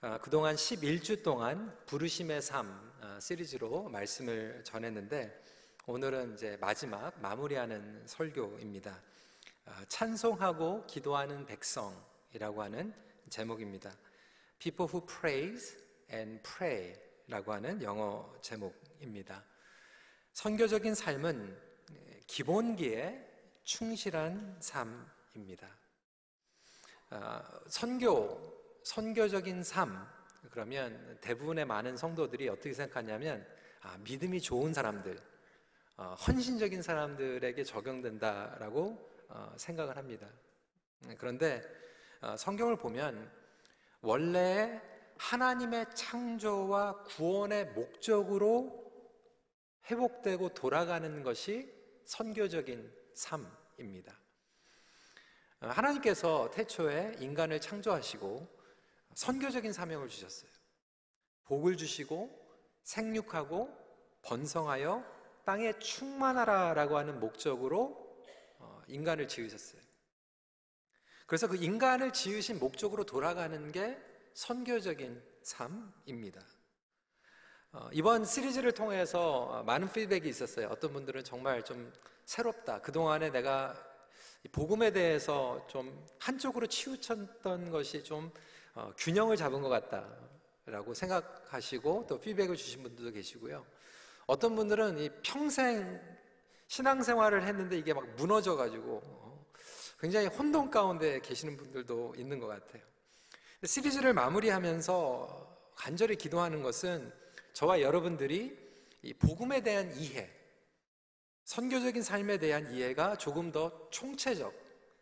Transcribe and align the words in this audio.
아, 0.00 0.16
그동안 0.18 0.54
11주 0.54 1.24
동안 1.24 1.76
부르심의 1.86 2.40
삶 2.40 2.92
아, 3.00 3.18
시리즈로 3.18 3.88
말씀을 3.88 4.62
전했는데 4.62 5.42
오늘은 5.88 6.34
이제 6.34 6.56
마지막 6.60 7.20
마무리하는 7.20 8.06
설교입니다. 8.06 9.02
아, 9.64 9.84
찬송하고 9.88 10.86
기도하는 10.86 11.44
백성이라고 11.46 12.62
하는 12.62 12.94
제목입니다. 13.28 13.92
People 14.60 14.88
who 14.88 15.04
praise 15.04 15.76
and 16.12 16.40
pray라고 16.44 17.52
하는 17.54 17.82
영어 17.82 18.32
제목입니다. 18.40 19.44
선교적인 20.32 20.94
삶은 20.94 21.60
기본기에 22.28 23.50
충실한 23.64 24.58
삶입니다. 24.60 25.76
선교 27.66 28.57
선교적인 28.88 29.62
삶 29.64 30.08
그러면 30.50 31.18
대부분의 31.20 31.66
많은 31.66 31.98
성도들이 31.98 32.48
어떻게 32.48 32.72
생각하냐면 32.72 33.46
아, 33.82 33.98
믿음이 33.98 34.40
좋은 34.40 34.72
사람들, 34.72 35.20
어, 35.98 36.14
헌신적인 36.14 36.80
사람들에게 36.80 37.62
적용된다라고 37.64 39.12
어, 39.28 39.52
생각을 39.58 39.98
합니다. 39.98 40.26
음, 41.04 41.14
그런데 41.18 41.62
어, 42.22 42.34
성경을 42.38 42.76
보면 42.76 43.30
원래 44.00 44.80
하나님의 45.18 45.84
창조와 45.94 47.02
구원의 47.02 47.66
목적으로 47.72 48.90
회복되고 49.90 50.54
돌아가는 50.54 51.22
것이 51.22 51.70
선교적인 52.06 52.90
삶입니다. 53.12 54.18
어, 55.60 55.66
하나님께서 55.66 56.50
태초에 56.52 57.16
인간을 57.18 57.60
창조하시고 57.60 58.57
선교적인 59.18 59.72
사명을 59.72 60.08
주셨어요. 60.08 60.48
복을 61.46 61.76
주시고 61.76 62.30
생육하고 62.84 63.68
번성하여 64.22 65.04
땅에 65.44 65.76
충만하라라고 65.80 66.96
하는 66.96 67.18
목적으로 67.18 68.16
어, 68.58 68.80
인간을 68.86 69.26
지으셨어요. 69.26 69.80
그래서 71.26 71.48
그 71.48 71.56
인간을 71.56 72.12
지으신 72.12 72.60
목적으로 72.60 73.02
돌아가는 73.04 73.72
게 73.72 73.98
선교적인 74.34 75.20
삶입니다. 75.42 76.40
어, 77.72 77.90
이번 77.92 78.24
시리즈를 78.24 78.70
통해서 78.70 79.64
많은 79.66 79.90
피드백이 79.90 80.28
있었어요. 80.28 80.68
어떤 80.68 80.92
분들은 80.92 81.24
정말 81.24 81.64
좀 81.64 81.92
새롭다. 82.24 82.82
그동안에 82.82 83.30
내가 83.30 83.74
복음에 84.52 84.92
대해서 84.92 85.66
좀 85.68 86.06
한쪽으로 86.20 86.68
치우쳤던 86.68 87.72
것이 87.72 88.04
좀 88.04 88.32
어, 88.74 88.92
균형을 88.96 89.36
잡은 89.36 89.60
것 89.60 89.68
같다라고 89.68 90.94
생각하시고 90.94 92.06
또 92.08 92.20
피드백을 92.20 92.56
주신 92.56 92.82
분들도 92.82 93.12
계시고요. 93.12 93.64
어떤 94.26 94.54
분들은 94.54 94.98
이 94.98 95.10
평생 95.22 96.00
신앙생활을 96.68 97.46
했는데 97.46 97.78
이게 97.78 97.94
막 97.94 98.06
무너져가지고 98.16 99.00
어, 99.04 99.46
굉장히 99.98 100.26
혼돈 100.26 100.70
가운데 100.70 101.20
계시는 101.20 101.56
분들도 101.56 102.14
있는 102.16 102.38
것 102.38 102.46
같아요. 102.46 102.82
시리즈를 103.64 104.12
마무리하면서 104.12 105.72
간절히 105.74 106.16
기도하는 106.16 106.62
것은 106.62 107.12
저와 107.52 107.80
여러분들이 107.80 108.56
이 109.02 109.14
복음에 109.14 109.62
대한 109.62 109.92
이해, 109.96 110.30
선교적인 111.44 112.02
삶에 112.02 112.38
대한 112.38 112.72
이해가 112.72 113.16
조금 113.16 113.50
더 113.50 113.88
총체적, 113.90 114.52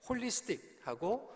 홀리스틱하고 0.08 1.35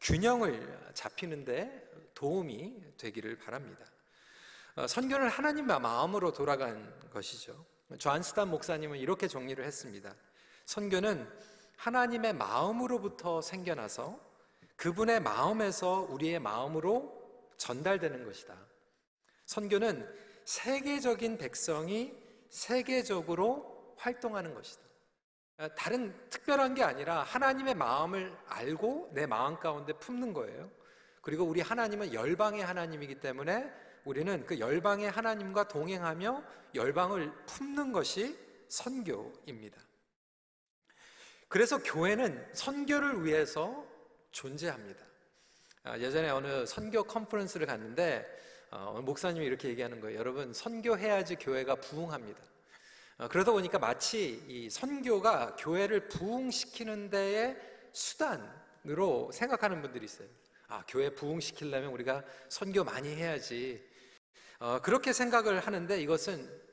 균형을 0.00 0.90
잡히는데 0.94 2.10
도움이 2.14 2.96
되기를 2.96 3.38
바랍니다. 3.38 3.84
어, 4.76 4.86
선교는 4.86 5.28
하나님의 5.28 5.80
마음으로 5.80 6.32
돌아간 6.32 6.92
것이죠. 7.10 7.64
조안스탄 7.98 8.50
목사님은 8.50 8.98
이렇게 8.98 9.28
정리를 9.28 9.64
했습니다. 9.64 10.14
선교는 10.66 11.28
하나님의 11.76 12.34
마음으로부터 12.34 13.40
생겨나서 13.40 14.18
그분의 14.76 15.20
마음에서 15.20 16.06
우리의 16.10 16.40
마음으로 16.40 17.16
전달되는 17.56 18.24
것이다. 18.24 18.54
선교는 19.46 20.06
세계적인 20.44 21.38
백성이 21.38 22.14
세계적으로 22.50 23.94
활동하는 23.98 24.54
것이다. 24.54 24.85
아, 25.58 25.68
다른 25.68 26.14
특별한 26.28 26.74
게 26.74 26.82
아니라 26.82 27.22
하나님의 27.22 27.74
마음을 27.74 28.36
알고 28.46 29.10
내 29.14 29.26
마음 29.26 29.58
가운데 29.58 29.92
품는 29.94 30.32
거예요. 30.34 30.70
그리고 31.22 31.44
우리 31.44 31.60
하나님은 31.60 32.12
열방의 32.12 32.62
하나님이기 32.62 33.20
때문에 33.20 33.70
우리는 34.04 34.44
그 34.46 34.58
열방의 34.58 35.10
하나님과 35.10 35.68
동행하며 35.68 36.44
열방을 36.74 37.32
품는 37.46 37.92
것이 37.92 38.38
선교입니다. 38.68 39.80
그래서 41.48 41.78
교회는 41.78 42.48
선교를 42.52 43.24
위해서 43.24 43.86
존재합니다. 44.30 45.04
아, 45.84 45.98
예전에 45.98 46.28
어느 46.30 46.66
선교 46.66 47.02
컨퍼런스를 47.04 47.66
갔는데 47.66 48.26
어, 48.70 49.00
목사님이 49.02 49.46
이렇게 49.46 49.68
얘기하는 49.68 50.00
거예요. 50.00 50.18
여러분 50.18 50.52
선교해야지 50.52 51.36
교회가 51.36 51.76
부흥합니다. 51.76 52.42
어, 53.18 53.28
그러다 53.28 53.52
보니까 53.52 53.78
마치 53.78 54.44
이 54.46 54.68
선교가 54.68 55.56
교회를 55.56 56.08
부흥시키는 56.08 57.08
데의 57.08 57.56
수단으로 57.92 59.30
생각하는 59.32 59.80
분들이 59.80 60.04
있어요. 60.04 60.28
아, 60.68 60.84
교회 60.86 61.14
부흥시키려면 61.14 61.92
우리가 61.92 62.22
선교 62.50 62.84
많이 62.84 63.14
해야지. 63.14 63.82
어, 64.58 64.80
그렇게 64.82 65.12
생각을 65.14 65.60
하는데 65.60 65.98
이것은 66.00 66.66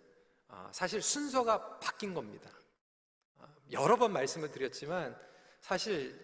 어, 0.49 0.69
사실 0.73 1.01
순서가 1.01 1.79
바뀐 1.79 2.13
겁니다. 2.13 2.49
어, 3.35 3.45
여러 3.71 3.95
번 3.97 4.11
말씀을 4.11 4.51
드렸지만 4.51 5.17
사실 5.61 6.19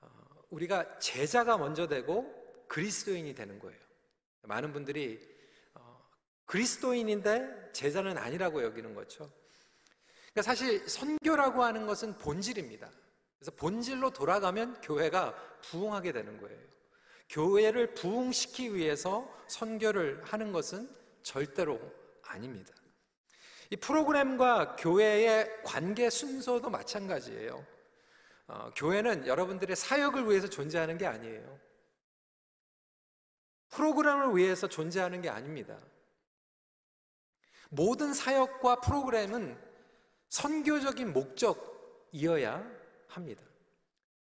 어, 0.00 0.08
우리가 0.50 0.98
제자가 0.98 1.58
먼저 1.58 1.86
되고 1.86 2.42
그리스도인이 2.66 3.34
되는 3.34 3.60
거예요. 3.60 3.78
많은 4.42 4.72
분들이 4.72 5.20
어, 5.74 6.10
그리스도인인데 6.46 7.70
제자는 7.72 8.18
아니라고 8.18 8.64
여기는 8.64 8.94
거죠. 8.94 9.30
그러니까 10.34 10.42
사실 10.42 10.88
선교라고 10.88 11.62
하는 11.62 11.86
것은 11.86 12.18
본질입니다. 12.18 12.90
그래서 13.38 13.52
본질로 13.52 14.10
돌아가면 14.10 14.80
교회가 14.80 15.34
부흥하게 15.62 16.12
되는 16.12 16.40
거예요. 16.40 16.60
교회를 17.28 17.94
부흥시키기 17.94 18.74
위해서 18.74 19.32
선교를 19.46 20.22
하는 20.24 20.52
것은 20.52 20.90
절대로 21.22 21.80
아닙니다. 22.22 22.74
이 23.70 23.76
프로그램과 23.76 24.76
교회의 24.76 25.62
관계 25.62 26.10
순서도 26.10 26.68
마찬가지예요. 26.68 27.64
어, 28.46 28.70
교회는 28.76 29.26
여러분들의 29.26 29.74
사역을 29.74 30.28
위해서 30.28 30.48
존재하는 30.48 30.98
게 30.98 31.06
아니에요. 31.06 31.60
프로그램을 33.70 34.36
위해서 34.36 34.68
존재하는 34.68 35.22
게 35.22 35.28
아닙니다. 35.28 35.78
모든 37.70 38.12
사역과 38.12 38.80
프로그램은 38.80 39.58
선교적인 40.34 41.12
목적이어야 41.12 42.68
합니다. 43.06 43.40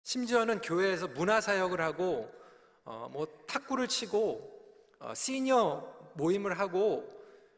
심지어는 0.02 0.59
교회에서 0.62 1.08
문화사역을 1.09 1.80
하고, 1.81 2.31
어, 2.84 3.08
뭐 3.12 3.28
탁구를 3.46 3.88
치고, 3.88 4.97
어, 4.97 5.14
시니어 5.14 6.14
모임을 6.16 6.58
하고, 6.58 7.08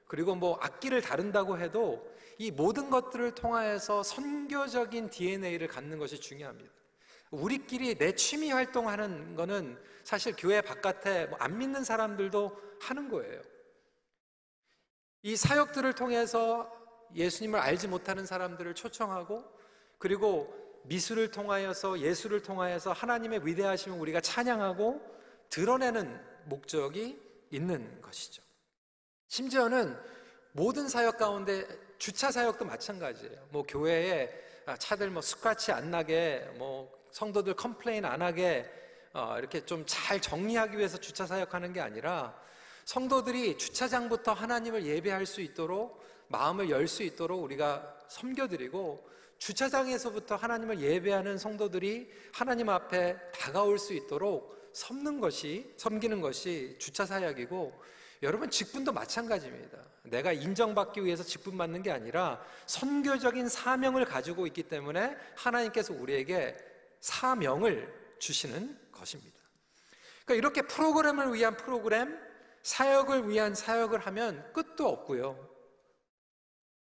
그리고 0.05 0.35
뭐 0.35 0.57
악기를 0.59 1.01
다룬다고 1.01 1.59
해도 1.59 2.05
이 2.37 2.51
모든 2.51 2.89
것들을 2.89 3.35
통하여서 3.35 4.03
선교적인 4.03 5.09
DNA를 5.09 5.69
갖는 5.69 5.97
것이 5.97 6.19
중요합니다. 6.19 6.69
우리끼리 7.29 7.95
내 7.95 8.13
취미 8.15 8.51
활동하는 8.51 9.37
거는 9.37 9.81
사실 10.03 10.35
교회 10.37 10.59
바깥에 10.59 11.27
뭐 11.27 11.39
안 11.39 11.57
믿는 11.57 11.85
사람들도 11.85 12.61
하는 12.81 13.07
거예요. 13.07 13.41
이 15.21 15.37
사역들을 15.37 15.93
통해서 15.93 16.80
예수님을 17.15 17.59
알지 17.59 17.87
못하는 17.87 18.25
사람들을 18.25 18.73
초청하고 18.75 19.43
그리고 19.97 20.53
미술을 20.83 21.31
통하여서 21.31 21.99
예술을 21.99 22.41
통하여서 22.41 22.91
하나님의 22.91 23.45
위대하심을 23.45 23.99
우리가 23.99 24.21
찬양하고 24.21 25.01
드러내는 25.49 26.19
목적이 26.45 27.21
있는 27.51 28.01
것이죠. 28.01 28.41
심지어는 29.27 29.97
모든 30.53 30.87
사역 30.87 31.17
가운데 31.17 31.67
주차 31.97 32.31
사역도 32.31 32.65
마찬가지예요. 32.65 33.47
뭐 33.51 33.63
교회에 33.63 34.29
차들 34.79 35.09
뭐 35.09 35.21
스크래치 35.21 35.71
안 35.71 35.91
나게 35.91 36.49
뭐 36.57 36.91
성도들 37.11 37.53
complain 37.55 38.05
안 38.05 38.21
하게 38.21 38.69
어 39.13 39.35
이렇게 39.37 39.65
좀 39.65 39.85
잘 39.85 40.21
정리하기 40.21 40.77
위해서 40.77 40.97
주차 40.97 41.25
사역하는 41.27 41.73
게 41.73 41.81
아니라 41.81 42.35
성도들이 42.85 43.57
주차장부터 43.57 44.33
하나님을 44.33 44.85
예배할 44.85 45.25
수 45.25 45.41
있도록 45.41 46.01
마음을 46.31 46.69
열 46.69 46.87
수 46.87 47.03
있도록 47.03 47.43
우리가 47.43 47.97
섬겨드리고 48.07 49.09
주차장에서부터 49.37 50.35
하나님을 50.35 50.79
예배하는 50.79 51.37
성도들이 51.37 52.11
하나님 52.33 52.69
앞에 52.69 53.17
다가올 53.31 53.79
수 53.79 53.93
있도록 53.93 54.71
섬는 54.73 55.19
것이 55.19 55.73
섬기는 55.77 56.21
것이 56.21 56.75
주차 56.79 57.05
사역이고 57.05 57.81
여러분 58.23 58.49
직분도 58.49 58.91
마찬가지입니다. 58.91 59.77
내가 60.03 60.31
인정받기 60.31 61.03
위해서 61.03 61.23
직분 61.23 61.57
받는 61.57 61.81
게 61.81 61.91
아니라 61.91 62.43
선교적인 62.67 63.49
사명을 63.49 64.05
가지고 64.05 64.45
있기 64.47 64.63
때문에 64.63 65.17
하나님께서 65.35 65.93
우리에게 65.93 66.55
사명을 66.99 68.15
주시는 68.19 68.77
것입니다. 68.91 69.37
그러니까 70.25 70.35
이렇게 70.35 70.61
프로그램을 70.61 71.33
위한 71.33 71.57
프로그램, 71.57 72.17
사역을 72.61 73.27
위한 73.27 73.55
사역을 73.55 73.99
하면 73.99 74.53
끝도 74.53 74.87
없고요. 74.87 75.50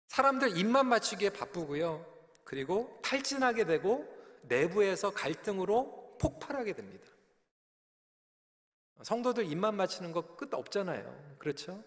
사람들 0.07 0.57
입만 0.57 0.87
맞추기에 0.87 1.31
바쁘고요. 1.31 2.05
그리고 2.43 2.99
탈진하게 3.03 3.65
되고 3.65 4.07
내부에서 4.43 5.11
갈등으로 5.11 6.17
폭발하게 6.19 6.73
됩니다. 6.73 7.05
성도들 9.03 9.45
입만 9.45 9.75
맞추는 9.75 10.11
거 10.11 10.35
끝 10.37 10.53
없잖아요. 10.53 11.35
그렇죠? 11.37 11.83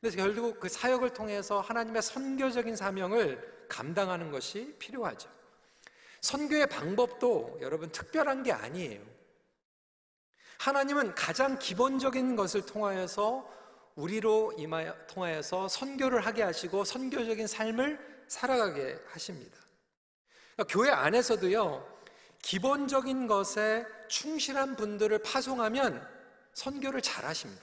그래서 0.00 0.16
결국 0.16 0.60
그 0.60 0.68
사역을 0.68 1.10
통해서 1.14 1.60
하나님의 1.60 2.02
선교적인 2.02 2.76
사명을 2.76 3.66
감당하는 3.68 4.30
것이 4.30 4.76
필요하죠. 4.78 5.28
선교의 6.20 6.68
방법도 6.68 7.58
여러분 7.62 7.90
특별한 7.90 8.42
게 8.42 8.52
아니에요. 8.52 9.02
하나님은 10.58 11.14
가장 11.14 11.58
기본적인 11.58 12.36
것을 12.36 12.64
통하여서 12.66 13.50
우리로 13.96 14.52
임하여 14.58 15.06
통하여서 15.06 15.68
선교를 15.68 16.24
하게 16.24 16.42
하시고 16.42 16.84
선교적인 16.84 17.46
삶을 17.46 18.24
살아가게 18.28 18.98
하십니다. 19.08 19.58
그러니까 20.54 20.72
교회 20.72 20.90
안에서도요, 20.90 21.96
기본적인 22.42 23.26
것에 23.26 23.86
충실한 24.08 24.76
분들을 24.76 25.18
파송하면 25.22 26.06
선교를 26.52 27.02
잘 27.02 27.24
하십니다. 27.24 27.62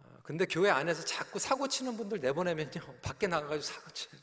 아, 0.00 0.18
근데 0.24 0.46
교회 0.46 0.70
안에서 0.70 1.04
자꾸 1.04 1.38
사고 1.38 1.68
치는 1.68 1.96
분들 1.96 2.20
내보내면요, 2.20 2.70
밖에 3.02 3.28
나가가지고 3.28 3.62
사고 3.62 3.90
쳐요. 3.90 4.20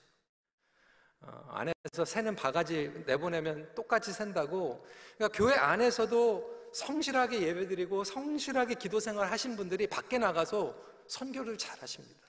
어, 1.21 1.45
안에서 1.51 2.05
새는 2.05 2.35
바가지 2.35 3.03
내보내면 3.05 3.73
똑같이 3.75 4.11
샌다고. 4.11 4.85
그러니까 5.17 5.37
교회 5.37 5.55
안에서도 5.55 6.58
성실하게 6.73 7.41
예배드리고 7.41 8.03
성실하게 8.03 8.75
기도 8.75 8.99
생활 8.99 9.31
하신 9.31 9.55
분들이 9.55 9.87
밖에 9.87 10.17
나가서 10.17 10.75
선교를 11.07 11.57
잘 11.57 11.79
하십니다. 11.81 12.21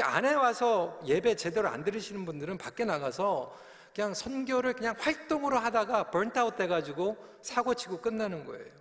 안에 0.00 0.34
와서 0.34 0.98
예배 1.06 1.36
제대로 1.36 1.68
안 1.68 1.84
들으시는 1.84 2.24
분들은 2.24 2.58
밖에 2.58 2.84
나가서 2.84 3.54
그냥 3.94 4.14
선교를 4.14 4.72
그냥 4.72 4.94
활동으로 4.98 5.58
하다가 5.58 6.10
번트아웃 6.10 6.56
돼가지고 6.56 7.16
사고 7.42 7.74
치고 7.74 8.00
끝나는 8.00 8.44
거예요. 8.46 8.72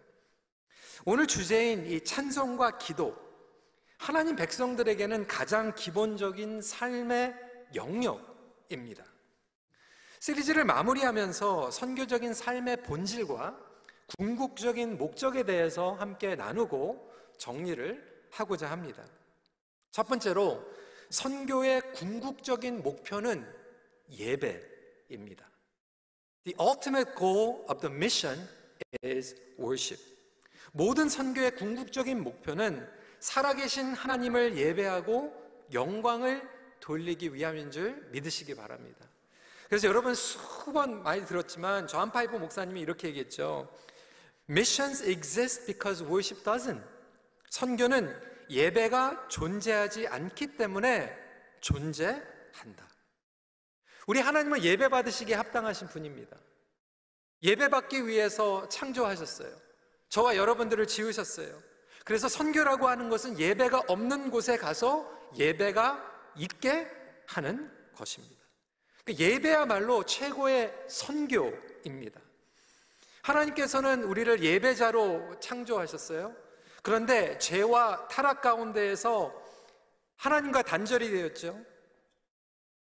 오늘 1.04 1.28
주제인 1.28 1.86
이 1.88 2.02
찬송과 2.02 2.78
기도, 2.78 3.18
하나님 3.98 4.36
백성들에게는 4.36 5.28
가장 5.28 5.74
기본적인 5.76 6.62
삶의 6.62 7.36
영역입니다. 7.76 9.04
시리즈를 10.20 10.64
마무리하면서 10.66 11.72
선교적인 11.72 12.34
삶의 12.34 12.84
본질과 12.84 13.71
궁극적인 14.18 14.98
목적에 14.98 15.44
대해서 15.44 15.94
함께 15.94 16.36
나누고 16.36 17.12
정리를 17.38 18.28
하고자 18.32 18.70
합니다. 18.70 19.04
첫 19.92 20.08
번째로 20.08 20.64
선교의 21.10 21.94
궁극적인 21.94 22.82
목표는 22.82 23.46
예배입니다. 24.10 25.50
The 26.44 26.56
ultimate 26.60 27.16
goal 27.18 27.66
of 27.70 27.80
the 27.82 27.94
mission 27.94 28.48
is 29.04 29.36
worship. 29.60 30.02
모든 30.72 31.10
선교의 31.10 31.56
궁극적인 31.56 32.24
목표는 32.24 32.88
살아계신 33.20 33.94
하나님을 33.94 34.58
예배하고 34.58 35.34
영광을 35.74 36.48
돌리기 36.80 37.34
위함인 37.34 37.72
줄 37.72 38.08
믿으시기 38.12 38.56
바랍니다. 38.56 39.06
그래서 39.70 39.88
여러분 39.88 40.16
수번 40.16 41.04
많이 41.04 41.26
들었지만 41.26 41.88
저한 41.88 42.12
파이프 42.12 42.36
목사님이 42.36 42.82
이렇게 42.82 43.10
얘기했죠. 43.10 43.70
Missions 44.52 45.02
exist 45.10 45.66
because 45.66 46.04
worship 46.04 46.44
doesn't. 46.44 46.84
선교는 47.52 48.14
예배가 48.50 49.30
존재하지 49.30 50.10
않기 50.10 50.58
때문에 50.58 51.18
존재한다. 51.62 52.90
우리 54.08 54.20
하나님은 54.20 54.62
예배 54.62 54.90
받으시기에 54.90 55.36
합당하신 55.36 55.88
분입니다. 55.88 56.36
예배 57.44 57.70
받기 57.70 58.06
위해서 58.08 58.68
창조하셨어요. 58.68 59.56
저와 60.10 60.36
여러분들을 60.36 60.86
지으셨어요. 60.86 61.58
그래서 62.04 62.28
선교라고 62.28 62.90
하는 62.90 63.08
것은 63.08 63.40
예배가 63.40 63.84
없는 63.88 64.32
곳에 64.32 64.58
가서 64.58 65.10
예배가 65.34 66.34
있게 66.36 66.92
하는 67.28 67.72
것입니다. 67.96 68.44
그 69.06 69.14
예배야말로 69.14 70.04
최고의 70.04 70.74
선교입니다. 70.90 72.20
하나님께서는 73.24 74.04
우리를 74.04 74.44
예배자로 74.44 75.40
창조하셨어요. 75.40 76.36
그런데 76.84 77.38
죄와 77.38 78.08
타락 78.08 78.42
가운데에서 78.42 79.34
하나님과 80.18 80.64
단절이 80.64 81.10
되었죠. 81.10 81.60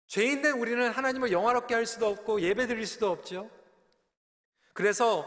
죄인 0.07 0.43
된 0.43 0.53
우리는 0.53 0.91
하나님을 0.91 1.33
영화롭게 1.33 1.75
할 1.75 1.87
수도 1.87 2.07
없고 2.07 2.41
예배 2.43 2.67
드릴 2.67 2.87
수도 2.87 3.11
없죠. 3.11 3.51
그래서 4.75 5.27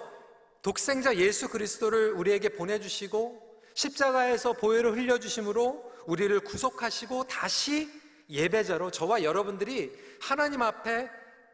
독생자 0.62 1.16
예수 1.16 1.50
그리스도를 1.50 2.14
우리에게 2.14 2.50
보내주시고 2.50 3.62
십자가에서 3.76 4.54
보혈을 4.54 4.94
흘려주심으로 4.94 5.94
우리를 6.06 6.40
구속하시고 6.40 7.26
다시 7.26 7.90
예배자로 8.30 8.92
저와 8.92 9.24
여러분들이 9.24 9.92
하나님 10.22 10.62
앞에 10.62 11.10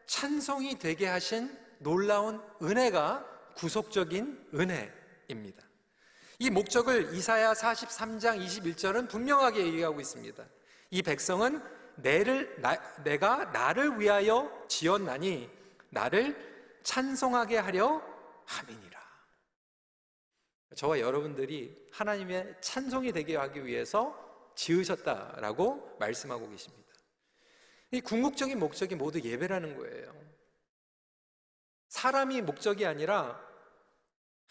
찬송이 0.06 0.78
되게 0.78 1.06
하신 1.06 1.54
놀라운 1.78 2.40
은혜가 2.62 3.31
구속적인 3.54 4.48
은혜입니다. 4.54 5.62
이 6.38 6.50
목적을 6.50 7.14
이사야 7.14 7.52
43장 7.52 8.44
21절은 8.44 9.08
분명하게 9.08 9.64
얘기하고 9.66 10.00
있습니다. 10.00 10.44
이 10.90 11.02
백성은 11.02 11.62
내를, 11.96 12.60
나, 12.60 12.76
내가 13.02 13.46
나를 13.46 14.00
위하여 14.00 14.50
지었나니 14.68 15.48
나를 15.90 16.80
찬송하게 16.82 17.58
하려 17.58 18.02
함이니라. 18.46 19.02
저와 20.74 21.00
여러분들이 21.00 21.88
하나님의 21.92 22.56
찬송이 22.60 23.12
되게 23.12 23.36
하기 23.36 23.64
위해서 23.64 24.18
지으셨다라고 24.56 25.96
말씀하고 25.98 26.48
계십니다. 26.48 26.82
이 27.90 28.00
궁극적인 28.00 28.58
목적이 28.58 28.96
모두 28.96 29.20
예배라는 29.20 29.76
거예요. 29.76 30.14
사람이 31.88 32.40
목적이 32.40 32.86
아니라 32.86 33.51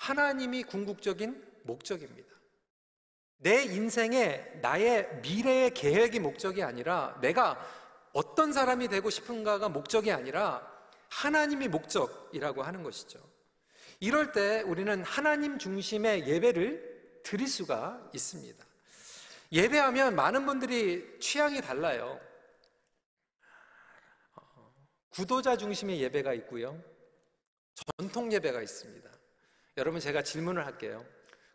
하나님이 0.01 0.63
궁극적인 0.63 1.61
목적입니다. 1.61 2.27
내 3.37 3.61
인생에 3.61 4.59
나의 4.59 5.21
미래의 5.21 5.75
계획이 5.75 6.19
목적이 6.19 6.63
아니라 6.63 7.19
내가 7.21 7.59
어떤 8.11 8.51
사람이 8.51 8.87
되고 8.87 9.11
싶은가가 9.11 9.69
목적이 9.69 10.11
아니라 10.11 10.67
하나님이 11.09 11.67
목적이라고 11.67 12.63
하는 12.63 12.81
것이죠. 12.81 13.19
이럴 13.99 14.31
때 14.31 14.61
우리는 14.61 15.03
하나님 15.03 15.59
중심의 15.59 16.27
예배를 16.27 17.21
드릴 17.23 17.47
수가 17.47 18.09
있습니다. 18.15 18.65
예배하면 19.51 20.15
많은 20.15 20.47
분들이 20.47 21.19
취향이 21.19 21.61
달라요. 21.61 22.19
구도자 25.11 25.57
중심의 25.57 26.01
예배가 26.01 26.33
있고요. 26.33 26.81
전통 27.97 28.31
예배가 28.31 28.63
있습니다. 28.63 29.10
여러분 29.77 29.99
제가 29.99 30.23
질문을 30.23 30.65
할게요. 30.65 31.05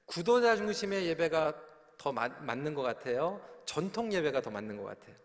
구도자 0.06 0.56
중심의 0.56 1.06
예배가 1.06 1.96
더 1.99 2.12
맞, 2.12 2.42
맞는 2.42 2.75
것 2.75 2.82
같아요? 2.82 3.40
전통 3.66 4.12
예배가 4.12 4.40
더 4.40 4.50
맞는 4.50 4.76
것 4.76 4.85
같아요? 4.85 5.16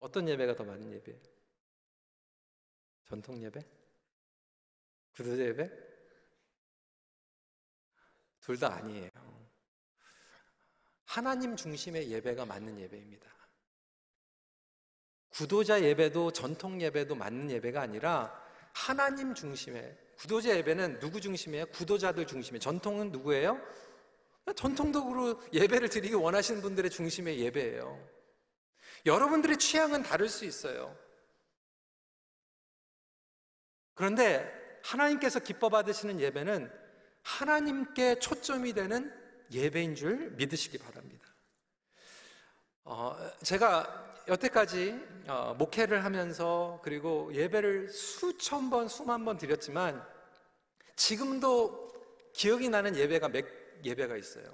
어떤 0.00 0.28
예배가 0.28 0.54
더 0.56 0.64
맞는 0.64 0.92
예배예요? 0.92 1.20
전통 3.06 3.42
예배? 3.42 3.60
구도자 5.16 5.42
예배? 5.42 5.70
둘 8.40 8.58
다 8.58 8.74
아니에요. 8.74 9.10
하나님 11.04 11.56
중심의 11.56 12.10
예배가 12.12 12.46
맞는 12.46 12.78
예배입니다. 12.78 13.28
구도자 15.30 15.82
예배도 15.82 16.32
전통 16.32 16.80
예배도 16.80 17.16
맞는 17.16 17.50
예배가 17.50 17.80
아니라 17.82 18.45
하나님 18.76 19.34
중심의 19.34 19.96
구도자 20.18 20.54
예배는 20.54 21.00
누구 21.00 21.18
중심이에요? 21.18 21.66
구도자들 21.66 22.26
중심이에요. 22.26 22.60
전통은 22.60 23.10
누구예요? 23.10 23.58
전통적으로 24.54 25.42
예배를 25.50 25.88
드리기 25.88 26.14
원하시는 26.14 26.60
분들의 26.60 26.90
중심의 26.90 27.40
예배예요. 27.40 28.06
여러분들의 29.06 29.56
취향은 29.56 30.02
다를 30.02 30.28
수 30.28 30.44
있어요. 30.44 30.94
그런데 33.94 34.46
하나님께서 34.84 35.40
기뻐 35.40 35.70
받으시는 35.70 36.20
예배는 36.20 36.70
하나님께 37.22 38.18
초점이 38.18 38.74
되는 38.74 39.10
예배인 39.52 39.94
줄 39.94 40.32
믿으시기 40.32 40.76
바랍니다. 40.76 41.26
어, 42.84 43.16
제가 43.42 44.05
여태까지 44.28 45.24
어, 45.28 45.54
목회를 45.54 46.04
하면서 46.04 46.80
그리고 46.82 47.32
예배를 47.32 47.90
수천 47.90 48.70
번, 48.70 48.88
수만 48.88 49.24
번 49.24 49.38
드렸지만 49.38 50.04
지금도 50.96 51.86
기억이 52.32 52.68
나는 52.68 52.96
예배가 52.96 53.28
몇 53.28 53.44
예배가 53.84 54.16
있어요. 54.16 54.52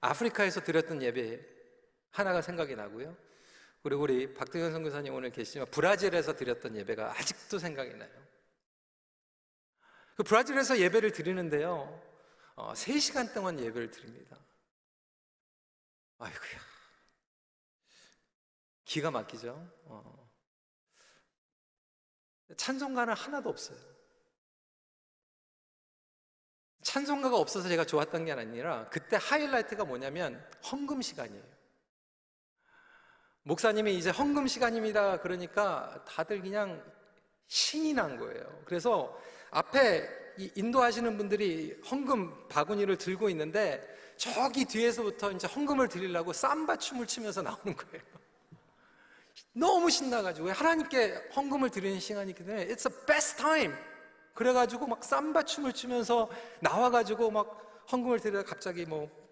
아프리카에서 0.00 0.62
드렸던 0.62 1.02
예배 1.02 1.40
하나가 2.10 2.42
생각이 2.42 2.74
나고요. 2.74 3.16
그리고 3.82 4.02
우리 4.02 4.32
박태현 4.34 4.72
선교사님 4.72 5.14
오늘 5.14 5.30
계시지만 5.30 5.70
브라질에서 5.70 6.34
드렸던 6.34 6.76
예배가 6.76 7.12
아직도 7.18 7.58
생각이 7.58 7.94
나요. 7.94 8.10
그 10.16 10.22
브라질에서 10.22 10.78
예배를 10.78 11.12
드리는데요. 11.12 12.00
어, 12.54 12.72
3시간 12.74 13.32
동안 13.32 13.58
예배를 13.58 13.90
드립니다. 13.90 14.36
아이고야. 16.18 16.71
기가 18.92 19.10
막히죠? 19.10 19.56
어. 19.86 20.30
찬송가는 22.58 23.14
하나도 23.14 23.48
없어요. 23.48 23.78
찬송가가 26.82 27.38
없어서 27.38 27.70
제가 27.70 27.86
좋았던 27.86 28.26
게 28.26 28.32
아니라 28.32 28.90
그때 28.90 29.16
하이라이트가 29.18 29.86
뭐냐면 29.86 30.46
헌금 30.70 31.00
시간이에요. 31.00 31.42
목사님이 33.44 33.96
이제 33.96 34.10
헌금 34.10 34.46
시간입니다. 34.46 35.20
그러니까 35.20 36.04
다들 36.06 36.42
그냥 36.42 36.84
신이 37.46 37.94
난 37.94 38.18
거예요. 38.18 38.62
그래서 38.66 39.18
앞에 39.52 40.06
인도하시는 40.54 41.16
분들이 41.16 41.80
헌금 41.90 42.48
바구니를 42.48 42.98
들고 42.98 43.30
있는데 43.30 43.82
저기 44.18 44.66
뒤에서부터 44.66 45.32
이제 45.32 45.46
헌금을 45.46 45.88
드리려고 45.88 46.34
쌈바 46.34 46.76
춤을 46.76 47.06
추면서 47.06 47.40
나오는 47.40 47.74
거예요. 47.74 48.21
너무 49.52 49.90
신나가지고 49.90 50.50
하나님께 50.50 51.30
헌금을 51.36 51.70
드리는 51.70 52.00
시간이기 52.00 52.44
때문에 52.44 52.66
it's 52.66 52.88
the 52.88 53.06
best 53.06 53.36
time. 53.36 53.74
그래가지고 54.34 54.86
막 54.86 55.04
쌈바 55.04 55.44
춤을 55.44 55.72
추면서 55.72 56.30
나와가지고 56.60 57.30
막 57.30 57.84
헌금을 57.90 58.20
드리다 58.20 58.44
갑자기 58.44 58.86
뭐 58.86 59.22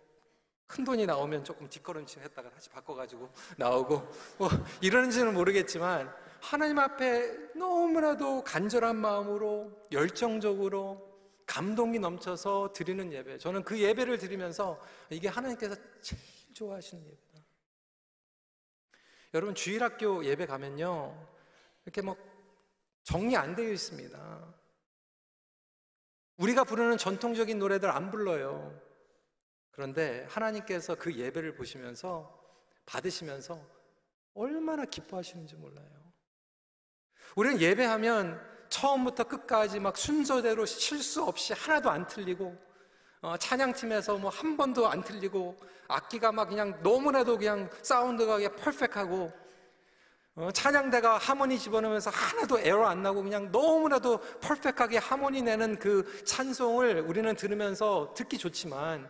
큰 0.71 0.85
돈이 0.85 1.05
나오면 1.05 1.43
조금 1.43 1.69
뒷걸음질 1.69 2.23
했다가 2.23 2.49
다시 2.51 2.71
바꿔가지고 2.71 3.29
나오고 3.57 4.09
뭐 4.39 4.49
이러는지는 4.81 5.35
모르겠지만 5.35 6.15
하나님 6.41 6.79
앞에 6.79 7.57
너무나도 7.57 8.45
간절한 8.45 8.95
마음으로 8.97 9.73
열정적으로 9.91 11.11
감동이 11.45 11.99
넘쳐서 11.99 12.73
드리는 12.73 13.13
예배. 13.13 13.39
저는 13.39 13.65
그 13.65 13.81
예배를 13.81 14.19
드리면서 14.19 14.81
이게 15.11 15.27
하나님께서 15.27 15.75
제일 16.01 16.23
좋아하시는 16.55 17.05
예배다. 17.05 17.30
여러분 19.35 19.55
주일학교 19.55 20.25
예배 20.25 20.47
가면요. 20.47 21.29
이렇게 21.85 22.03
뭐 22.03 22.17
정리 23.03 23.37
안 23.37 23.55
되어 23.55 23.71
있습니다. 23.71 24.55
우리가 26.37 26.65
부르는 26.65 26.97
전통적인 26.97 27.59
노래들 27.59 27.91
안 27.91 28.11
불러요. 28.11 28.81
그런데 29.71 30.27
하나님께서 30.31 30.95
그 30.95 31.15
예배를 31.15 31.55
보시면서 31.55 32.39
받으시면서 32.87 33.61
얼마나 34.35 34.85
기뻐하시는지 34.85 35.57
몰라요. 35.57 35.89
우리는 37.37 37.61
예배하면 37.61 38.41
처음부터 38.69 39.25
끝까지 39.25 39.81
막 39.81 39.97
순서대로 39.97 40.67
실수 40.67 41.25
없이 41.25 41.53
하나도 41.53 41.91
안 41.91 42.07
틀리고 42.07 42.57
어, 43.23 43.37
찬양팀에서 43.37 44.17
뭐 44.17 44.31
한 44.31 44.57
번도 44.57 44.89
안 44.89 45.03
틀리고 45.03 45.57
악기가 45.89 46.33
막 46.33 46.49
그냥 46.49 46.79
너무나도 46.83 47.37
그냥 47.37 47.69
사운드가 47.83 48.37
그냥 48.37 48.57
퍼펙하고 48.57 49.31
어, 50.37 50.51
찬양대가 50.53 51.19
하모니 51.19 51.59
집어넣으면서 51.59 52.11
하나도 52.11 52.61
에러 52.61 52.87
안 52.87 53.03
나고 53.03 53.23
그냥 53.23 53.51
너무나도 53.53 54.21
퍼펙하게 54.41 54.99
하모니 54.99 55.43
내는 55.43 55.79
그 55.79 56.25
찬송을 56.25 57.01
우리는 57.01 57.35
들으면서 57.35 58.15
듣기 58.17 58.39
좋지만 58.39 59.07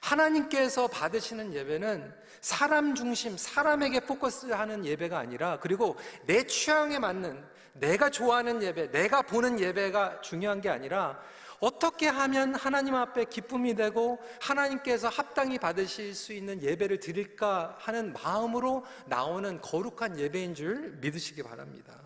하나님께서 0.00 0.88
받으시는 0.88 1.54
예배는 1.54 2.14
사람 2.40 2.94
중심, 2.94 3.36
사람에게 3.36 4.00
포커스하는 4.00 4.84
예배가 4.84 5.18
아니라 5.18 5.58
그리고 5.60 5.96
내 6.26 6.42
취향에 6.44 6.98
맞는 6.98 7.42
내가 7.74 8.10
좋아하는 8.10 8.62
예배, 8.62 8.90
내가 8.90 9.22
보는 9.22 9.60
예배가 9.60 10.20
중요한 10.22 10.60
게 10.60 10.68
아니라 10.68 11.20
어떻게 11.60 12.08
하면 12.08 12.54
하나님 12.54 12.94
앞에 12.94 13.26
기쁨이 13.26 13.74
되고 13.74 14.18
하나님께서 14.40 15.08
합당히 15.08 15.58
받으실 15.58 16.14
수 16.14 16.32
있는 16.32 16.62
예배를 16.62 17.00
드릴까 17.00 17.76
하는 17.78 18.12
마음으로 18.14 18.84
나오는 19.06 19.60
거룩한 19.60 20.18
예배인 20.18 20.54
줄 20.54 20.92
믿으시기 21.00 21.42
바랍니다. 21.42 22.00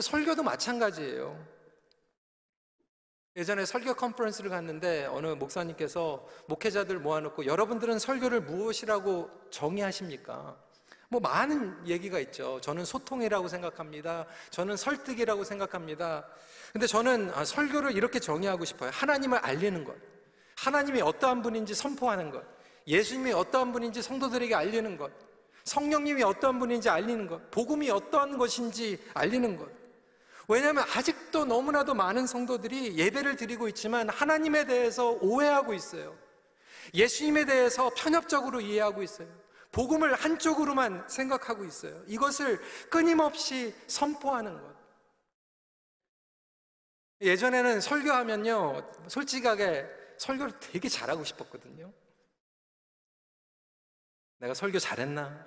설교도 0.00 0.42
마찬가지예요. 0.42 1.58
예전에 3.36 3.64
설교 3.64 3.94
컨퍼런스를 3.94 4.50
갔는데 4.50 5.06
어느 5.06 5.28
목사님께서 5.28 6.26
목회자들 6.46 6.98
모아놓고 6.98 7.46
여러분들은 7.46 8.00
설교를 8.00 8.40
무엇이라고 8.40 9.30
정의하십니까? 9.50 10.58
뭐 11.10 11.20
많은 11.20 11.74
얘기가 11.86 12.18
있죠. 12.20 12.60
저는 12.60 12.84
소통이라고 12.84 13.48
생각합니다. 13.48 14.26
저는 14.50 14.76
설득이라고 14.76 15.42
생각합니다. 15.44 16.26
근데 16.72 16.86
저는 16.86 17.32
아, 17.34 17.44
설교를 17.44 17.96
이렇게 17.96 18.20
정의하고 18.20 18.64
싶어요. 18.66 18.90
하나님을 18.92 19.38
알리는 19.38 19.84
것. 19.84 19.96
하나님이 20.56 21.00
어떠한 21.00 21.42
분인지 21.42 21.74
선포하는 21.74 22.30
것. 22.30 22.44
예수님이 22.86 23.32
어떠한 23.32 23.72
분인지 23.72 24.02
성도들에게 24.02 24.54
알리는 24.54 24.98
것. 24.98 25.10
성령님이 25.64 26.22
어떠한 26.22 26.58
분인지 26.58 26.90
알리는 26.90 27.26
것. 27.26 27.50
복음이 27.50 27.90
어떠한 27.90 28.36
것인지 28.36 29.02
알리는 29.14 29.56
것. 29.56 29.68
왜냐하면 30.46 30.84
아직도 30.94 31.44
너무나도 31.44 31.94
많은 31.94 32.26
성도들이 32.26 32.96
예배를 32.98 33.36
드리고 33.36 33.68
있지만 33.68 34.08
하나님에 34.08 34.64
대해서 34.64 35.10
오해하고 35.20 35.74
있어요. 35.74 36.16
예수님에 36.94 37.44
대해서 37.44 37.90
편협적으로 37.94 38.60
이해하고 38.60 39.02
있어요. 39.02 39.28
복음을 39.72 40.14
한쪽으로만 40.14 41.08
생각하고 41.08 41.64
있어요. 41.64 42.02
이것을 42.06 42.60
끊임없이 42.88 43.74
선포하는 43.86 44.60
것. 44.60 44.76
예전에는 47.20 47.80
설교하면요, 47.80 48.92
솔직하게 49.08 49.86
설교를 50.18 50.58
되게 50.60 50.88
잘하고 50.88 51.24
싶었거든요. 51.24 51.92
내가 54.38 54.54
설교 54.54 54.78
잘했나? 54.78 55.44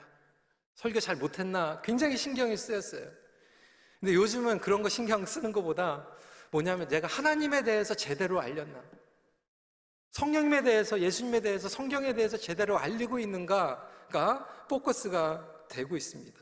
설교 0.76 1.00
잘 1.00 1.16
못했나? 1.16 1.82
굉장히 1.82 2.18
신경이 2.18 2.58
쓰였어요. 2.58 3.10
근데 4.00 4.14
요즘은 4.16 4.60
그런 4.60 4.82
거 4.82 4.90
신경 4.90 5.26
쓰는 5.26 5.52
것보다 5.52 6.08
뭐냐면 6.50 6.88
내가 6.88 7.08
하나님에 7.08 7.64
대해서 7.64 7.94
제대로 7.94 8.42
알렸나? 8.42 8.84
성령님에 10.12 10.64
대해서, 10.64 11.00
예수님에 11.00 11.40
대해서, 11.40 11.70
성경에 11.70 12.14
대해서 12.14 12.36
제대로 12.36 12.78
알리고 12.78 13.20
있는가 13.20 13.88
가 14.12 14.46
포커스가 14.68 15.68
되고 15.68 15.96
있습니다. 15.96 16.40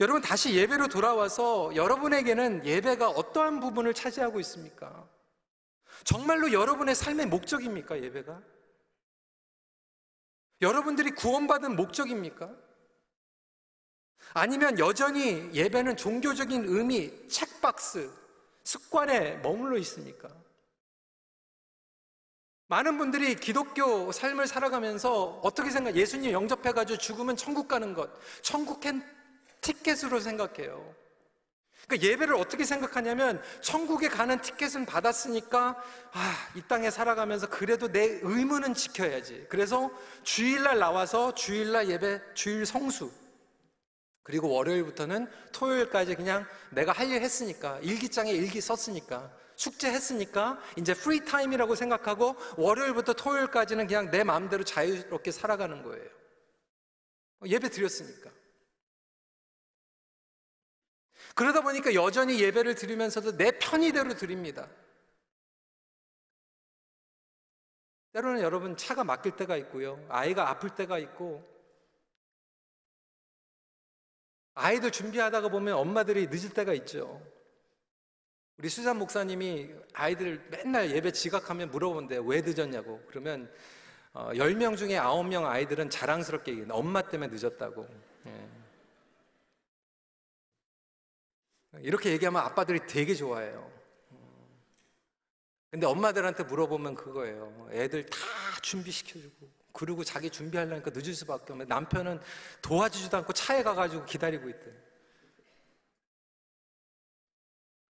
여러분, 0.00 0.22
다시 0.22 0.54
예배로 0.54 0.88
돌아와서 0.88 1.74
여러분에게는 1.74 2.64
예배가 2.64 3.10
어떠한 3.10 3.60
부분을 3.60 3.94
차지하고 3.94 4.40
있습니까? 4.40 5.08
정말로 6.04 6.52
여러분의 6.52 6.94
삶의 6.94 7.26
목적입니까, 7.26 8.02
예배가? 8.02 8.40
여러분들이 10.60 11.10
구원받은 11.12 11.76
목적입니까? 11.76 12.50
아니면 14.34 14.78
여전히 14.78 15.50
예배는 15.52 15.96
종교적인 15.96 16.64
의미, 16.66 17.28
책박스, 17.28 18.10
습관에 18.64 19.36
머물러 19.38 19.78
있습니까? 19.78 20.28
많은 22.68 22.98
분들이 22.98 23.34
기독교 23.34 24.12
삶을 24.12 24.46
살아가면서 24.46 25.40
어떻게 25.42 25.70
생각, 25.70 25.96
예수님 25.96 26.32
영접해가지고 26.32 26.98
죽으면 26.98 27.36
천국 27.36 27.66
가는 27.66 27.94
것, 27.94 28.10
천국 28.42 28.80
캔 28.80 29.02
티켓으로 29.62 30.20
생각해요. 30.20 30.94
그러니까 31.86 32.06
예배를 32.06 32.34
어떻게 32.34 32.64
생각하냐면 32.66 33.42
천국에 33.62 34.08
가는 34.08 34.38
티켓은 34.42 34.84
받았으니까 34.84 35.82
아, 36.12 36.48
이 36.54 36.62
땅에 36.68 36.90
살아가면서 36.90 37.48
그래도 37.48 37.90
내 37.90 38.20
의무는 38.22 38.74
지켜야지. 38.74 39.46
그래서 39.48 39.90
주일날 40.22 40.78
나와서 40.78 41.34
주일날 41.34 41.88
예배, 41.88 42.20
주일 42.34 42.66
성수 42.66 43.10
그리고 44.22 44.50
월요일부터는 44.50 45.26
토요일까지 45.52 46.14
그냥 46.16 46.46
내가 46.68 46.92
할 46.92 47.10
일 47.10 47.22
했으니까 47.22 47.78
일기장에 47.78 48.30
일기 48.30 48.60
썼으니까 48.60 49.30
숙제 49.58 49.90
했으니까 49.90 50.56
이제 50.76 50.94
free 50.94 51.24
time이라고 51.24 51.74
생각하고 51.74 52.36
월요일부터 52.56 53.12
토요일까지는 53.12 53.88
그냥 53.88 54.08
내 54.08 54.22
마음대로 54.22 54.62
자유롭게 54.62 55.32
살아가는 55.32 55.82
거예요. 55.82 56.08
예배 57.44 57.68
드렸으니까. 57.68 58.30
그러다 61.34 61.60
보니까 61.62 61.92
여전히 61.94 62.40
예배를 62.40 62.76
드리면서도 62.76 63.36
내 63.36 63.50
편의대로 63.50 64.14
드립니다. 64.14 64.70
때로는 68.12 68.42
여러분 68.42 68.76
차가 68.76 69.02
막힐 69.02 69.34
때가 69.34 69.56
있고요. 69.56 70.06
아이가 70.08 70.50
아플 70.50 70.70
때가 70.70 70.98
있고 71.00 71.44
아이들 74.54 74.92
준비하다가 74.92 75.48
보면 75.48 75.74
엄마들이 75.74 76.28
늦을 76.28 76.50
때가 76.50 76.74
있죠. 76.74 77.37
우리 78.58 78.68
수산 78.68 78.98
목사님이 78.98 79.70
아이들 79.94 80.44
맨날 80.50 80.90
예배 80.90 81.12
지각하면 81.12 81.70
물어본대요. 81.70 82.22
왜 82.22 82.42
늦었냐고. 82.42 83.00
그러면 83.06 83.48
어, 84.12 84.30
10명 84.32 84.76
중에 84.76 84.98
9명 84.98 85.44
아이들은 85.44 85.90
자랑스럽게 85.90 86.50
얘기해요. 86.50 86.74
엄마 86.74 87.00
때문에 87.02 87.32
늦었다고. 87.32 87.86
예. 88.26 88.48
이렇게 91.82 92.10
얘기하면 92.10 92.42
아빠들이 92.42 92.80
되게 92.88 93.14
좋아해요. 93.14 93.70
근데 95.70 95.86
엄마들한테 95.86 96.42
물어보면 96.44 96.96
그거예요. 96.96 97.68
애들 97.70 98.06
다 98.06 98.16
준비시켜주고, 98.62 99.48
그리고 99.72 100.02
자기 100.02 100.30
준비하려니까 100.30 100.90
늦을 100.90 101.14
수밖에 101.14 101.52
없는 101.52 101.68
남편은 101.68 102.20
도와주지도 102.62 103.18
않고 103.18 103.34
차에 103.34 103.62
가가지고 103.62 104.04
기다리고 104.06 104.48
있대. 104.48 104.87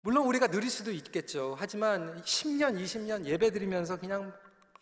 물론 0.02 0.26
우리가 0.26 0.48
느릴 0.48 0.68
수도 0.68 0.90
있겠죠. 0.90 1.56
하지만 1.58 2.20
10년, 2.22 2.76
20년 2.78 3.24
예배 3.24 3.50
드리면서 3.52 3.98
그냥 3.98 4.36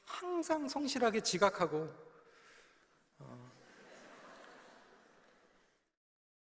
항상 0.05 0.67
성실하게 0.67 1.21
지각하고, 1.21 1.89
어, 3.19 3.53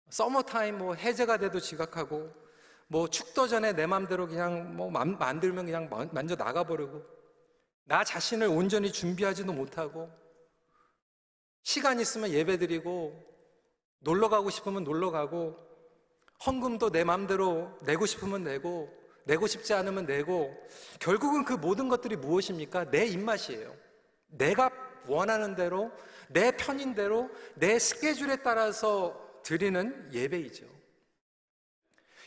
서머타임 0.10 0.77
뭐 0.77 0.94
해제가 0.94 1.38
돼도 1.38 1.60
지각하고, 1.60 2.32
뭐 2.91 3.08
축도 3.08 3.48
전에 3.48 3.74
내 3.74 3.88
맘대로 3.88 4.27
그냥 4.27 4.75
뭐 4.75 4.91
만들면 4.91 5.65
그냥 5.65 5.89
만져 6.12 6.36
나가버리고 6.36 7.01
나 7.86 8.03
자신을 8.03 8.48
온전히 8.48 8.91
준비하지도 8.91 9.53
못하고 9.53 10.12
시간 11.63 12.01
있으면 12.01 12.32
예배 12.32 12.58
드리고 12.58 13.18
놀러 14.00 14.27
가고 14.27 14.50
싶으면 14.50 14.84
놀러 14.84 15.10
가고 15.10 15.71
헌금도 16.46 16.92
내 16.92 17.04
맘대로 17.04 17.78
내고 17.82 18.06
싶으면 18.06 18.44
내고 18.44 19.02
내고 19.24 19.48
싶지 19.48 19.74
않으면 19.74 20.06
내고 20.06 20.56
결국은 21.00 21.46
그 21.46 21.54
모든 21.54 21.88
것들이 21.88 22.16
무엇입니까? 22.16 22.90
내 22.90 23.06
입맛이에요. 23.06 23.76
내가 24.30 24.72
원하는 25.08 25.56
대로 25.56 25.92
내 26.30 26.52
편인 26.52 26.96
대로 26.96 27.30
내 27.56 27.78
스케줄에 27.78 28.38
따라서 28.38 29.42
드리는 29.44 30.10
예배이죠. 30.12 30.66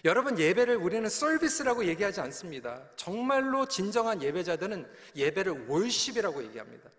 여러분 0.04 0.38
예배를 0.38 0.76
우리는 0.76 1.08
서비스라고 1.08 1.86
얘기하지 1.86 2.20
않습니다. 2.20 2.82
정말로 2.94 3.66
진정한 3.66 4.22
예배자들은 4.22 4.86
예배를 5.16 5.66
월십이라고 5.68 6.44
얘기합니다. 6.44 6.90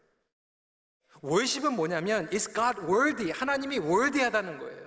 월십은 1.22 1.74
뭐냐면 1.74 2.28
is 2.34 2.52
God 2.52 2.82
worthy 2.82 3.32
하나님이 3.32 3.78
worthy하다는 3.80 4.58
거예요. 4.58 4.85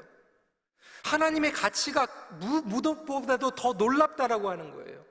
하나님의 1.08 1.52
가치가 1.52 2.06
무엇보다도 2.64 3.52
더 3.52 3.72
놀랍다라고 3.72 4.50
하는 4.50 4.72
거예요. 4.72 5.04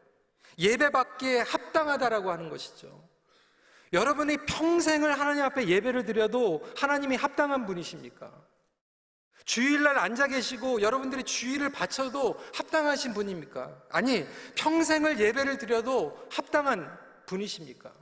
예배받기에 0.60 1.42
합당하다라고 1.42 2.32
하는 2.32 2.50
것이죠. 2.50 3.08
여러분이 3.94 4.46
평생을 4.46 5.18
하나님 5.18 5.44
앞에 5.44 5.68
예배를 5.68 6.06
드려도 6.06 6.66
하나님이 6.75 7.16
합당한 7.16 7.66
분이십니까? 7.66 8.32
주일날 9.46 9.98
앉아 9.98 10.27
계시고 10.27 10.82
여러분들이 10.82 11.24
주일을 11.24 11.72
바쳐도 11.72 12.38
합당하신 12.54 13.13
분입니까? 13.13 13.82
아니, 13.89 14.27
평생을 14.56 15.20
예배를 15.20 15.58
드려도 15.58 16.27
합당한 16.30 17.00
분이십니까? 17.27 17.94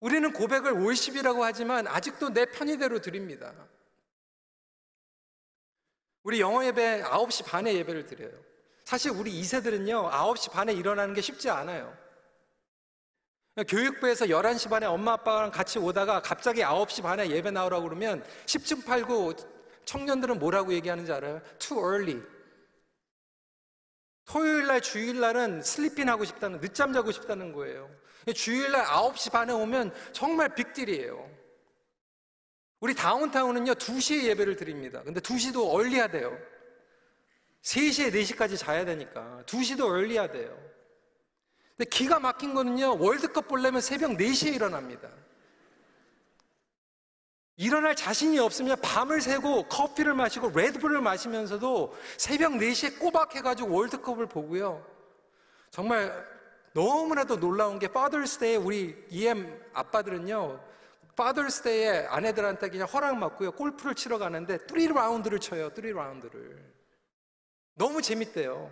우리는 0.00 0.32
고백을 0.32 0.72
월십이라고 0.72 1.44
하지만 1.44 1.86
아직도 1.86 2.30
내 2.32 2.46
편의대로 2.46 3.00
드립니다. 3.00 3.52
우리 6.22 6.40
영어 6.40 6.64
예배 6.64 7.02
9시 7.02 7.44
반에 7.46 7.74
예배를 7.74 8.06
드려요. 8.06 8.32
사실 8.84 9.10
우리 9.10 9.32
2세들은요, 9.40 10.10
9시 10.10 10.52
반에 10.52 10.72
일어나는 10.72 11.14
게 11.14 11.20
쉽지 11.20 11.50
않아요. 11.50 11.96
교육부에서 13.68 14.26
11시 14.26 14.70
반에 14.70 14.86
엄마 14.86 15.12
아빠랑 15.12 15.50
같이 15.50 15.78
오다가 15.78 16.22
갑자기 16.22 16.62
9시 16.62 17.02
반에 17.02 17.28
예배 17.28 17.50
나오라고 17.50 17.84
그러면 17.84 18.24
십중팔구 18.46 19.34
청년들은 19.84 20.38
뭐라고 20.38 20.72
얘기하는지 20.72 21.12
알아요? 21.12 21.40
Too 21.58 21.80
early. 21.80 22.22
토요일 24.24 24.66
날, 24.68 24.80
주일 24.80 25.20
날은 25.20 25.62
sleeping 25.62 26.08
하고 26.08 26.24
싶다는, 26.24 26.60
늦잠 26.60 26.92
자고 26.92 27.10
싶다는 27.10 27.52
거예요. 27.52 27.90
주일 28.34 28.70
날 28.70 28.84
9시 28.84 29.32
반에 29.32 29.52
오면 29.52 29.92
정말 30.12 30.54
big 30.54 30.72
deal이에요. 30.72 31.28
우리 32.82 32.96
다운타운은요, 32.96 33.74
2시에 33.74 34.24
예배를 34.24 34.56
드립니다. 34.56 35.02
근데 35.04 35.20
2시도 35.20 35.72
얼리야 35.72 36.08
돼요. 36.08 36.36
3시에 37.62 38.12
4시까지 38.12 38.58
자야 38.58 38.84
되니까. 38.84 39.44
2시도 39.46 39.86
얼리야 39.86 40.32
돼요. 40.32 40.58
근데 41.76 41.88
기가 41.88 42.18
막힌 42.18 42.54
거는요, 42.54 42.98
월드컵 42.98 43.46
보려면 43.46 43.80
새벽 43.80 44.10
4시에 44.10 44.56
일어납니다. 44.56 45.08
일어날 47.56 47.94
자신이 47.94 48.40
없으면 48.40 48.80
밤을 48.80 49.20
새고 49.20 49.68
커피를 49.68 50.14
마시고 50.14 50.50
레드불을 50.50 51.00
마시면서도 51.02 51.96
새벽 52.16 52.54
4시에 52.54 52.98
꼬박 52.98 53.36
해가지고 53.36 53.76
월드컵을 53.76 54.26
보고요. 54.26 54.84
정말 55.70 56.12
너무나도 56.72 57.38
놀라운 57.38 57.78
게 57.78 57.86
Day에 57.86 58.56
우리 58.56 59.06
EM 59.08 59.70
아빠들은요, 59.72 60.71
Father's 61.16 61.62
Day에 61.62 62.06
아내들한테 62.06 62.68
그냥 62.70 62.88
허락 62.88 63.18
받고요, 63.20 63.52
골프를 63.52 63.94
치러 63.94 64.18
가는데 64.18 64.58
3라운드를 64.58 65.40
쳐요, 65.40 65.70
3라운드를. 65.70 66.72
너무 67.74 68.00
재밌대요. 68.02 68.70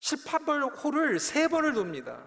18번 0.00 0.82
홀을 0.82 1.20
세 1.20 1.48
번을 1.48 1.74
돕니다. 1.74 2.24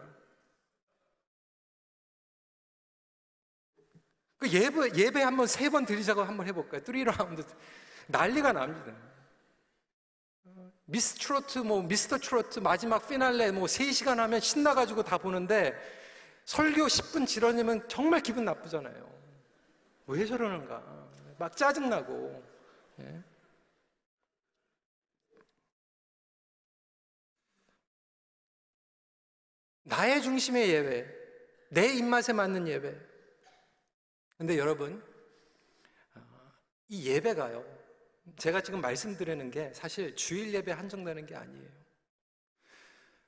그 4.38 4.50
예배, 4.50 4.92
예배 4.96 5.22
한번 5.24 5.48
세 5.48 5.70
번 5.70 5.86
드리자고 5.86 6.22
한번 6.24 6.48
해볼까요? 6.48 6.82
3라운드. 6.82 7.46
난리가 8.08 8.52
납니다. 8.52 8.94
미스 10.86 11.16
트로트, 11.16 11.60
뭐, 11.60 11.82
미스터 11.82 12.18
트로트 12.18 12.60
마지막 12.60 13.08
피날레 13.08 13.52
뭐 13.52 13.66
3시간 13.66 14.18
하면 14.18 14.40
신나가지고 14.42 15.04
다 15.04 15.18
보는데 15.18 15.74
설교 16.46 16.86
10분 16.86 17.28
지러니면 17.28 17.88
정말 17.88 18.22
기분 18.22 18.46
나쁘잖아요. 18.46 19.12
왜 20.08 20.26
저러는가. 20.26 20.82
막 21.38 21.56
짜증나고. 21.56 22.44
예? 23.00 23.24
나의 29.84 30.22
중심의 30.22 30.70
예배, 30.70 31.08
내 31.70 31.88
입맛에 31.94 32.34
맞는 32.34 32.68
예배. 32.68 32.96
근데 34.38 34.58
여러분, 34.58 35.04
어, 36.16 36.22
이 36.88 37.10
예배가요, 37.10 37.64
제가 38.38 38.62
지금 38.62 38.82
말씀드리는 38.82 39.52
게 39.52 39.74
사실 39.74 40.16
주일 40.16 40.54
예배 40.54 40.72
한정되는 40.72 41.26
게 41.26 41.36
아니에요. 41.36 41.83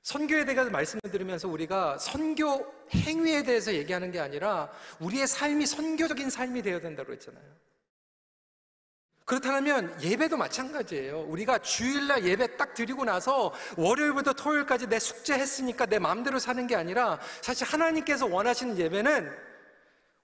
선교에 0.06 0.44
대해서 0.44 0.70
말씀을 0.70 1.00
드리면서 1.10 1.48
우리가 1.48 1.98
선교 1.98 2.64
행위에 2.94 3.42
대해서 3.42 3.74
얘기하는 3.74 4.12
게 4.12 4.20
아니라 4.20 4.70
우리의 5.00 5.26
삶이 5.26 5.66
선교적인 5.66 6.30
삶이 6.30 6.62
되어야 6.62 6.78
된다고 6.78 7.12
했잖아요. 7.12 7.42
그렇다면 9.24 10.00
예배도 10.00 10.36
마찬가지예요. 10.36 11.22
우리가 11.22 11.58
주일날 11.58 12.24
예배 12.24 12.56
딱 12.56 12.72
드리고 12.74 13.04
나서 13.04 13.52
월요일부터 13.76 14.34
토요일까지 14.34 14.86
내 14.86 15.00
숙제 15.00 15.34
했으니까 15.34 15.86
내 15.86 15.98
마음대로 15.98 16.38
사는 16.38 16.64
게 16.68 16.76
아니라 16.76 17.18
사실 17.40 17.66
하나님께서 17.66 18.26
원하시는 18.26 18.78
예배는 18.78 19.36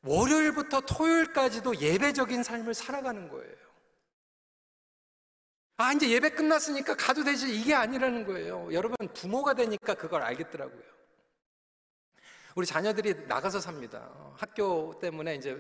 월요일부터 0.05 0.83
토요일까지도 0.83 1.81
예배적인 1.81 2.45
삶을 2.45 2.75
살아가는 2.75 3.29
거예요. 3.29 3.72
아, 5.77 5.93
이제 5.93 6.11
예배 6.11 6.31
끝났으니까 6.31 6.97
가도 6.97 7.25
되지. 7.25 7.55
이게 7.55 7.75
아니라는 7.75 8.27
거예요. 8.27 8.69
여러분, 8.73 8.97
부모가 9.15 9.55
되니까 9.55 9.95
그걸 9.95 10.23
알겠더라고요. 10.23 10.93
우리 12.55 12.67
자녀들이 12.67 13.27
나가서 13.27 13.61
삽니다. 13.61 14.11
학교 14.37 14.99
때문에 15.01 15.37
이제 15.37 15.57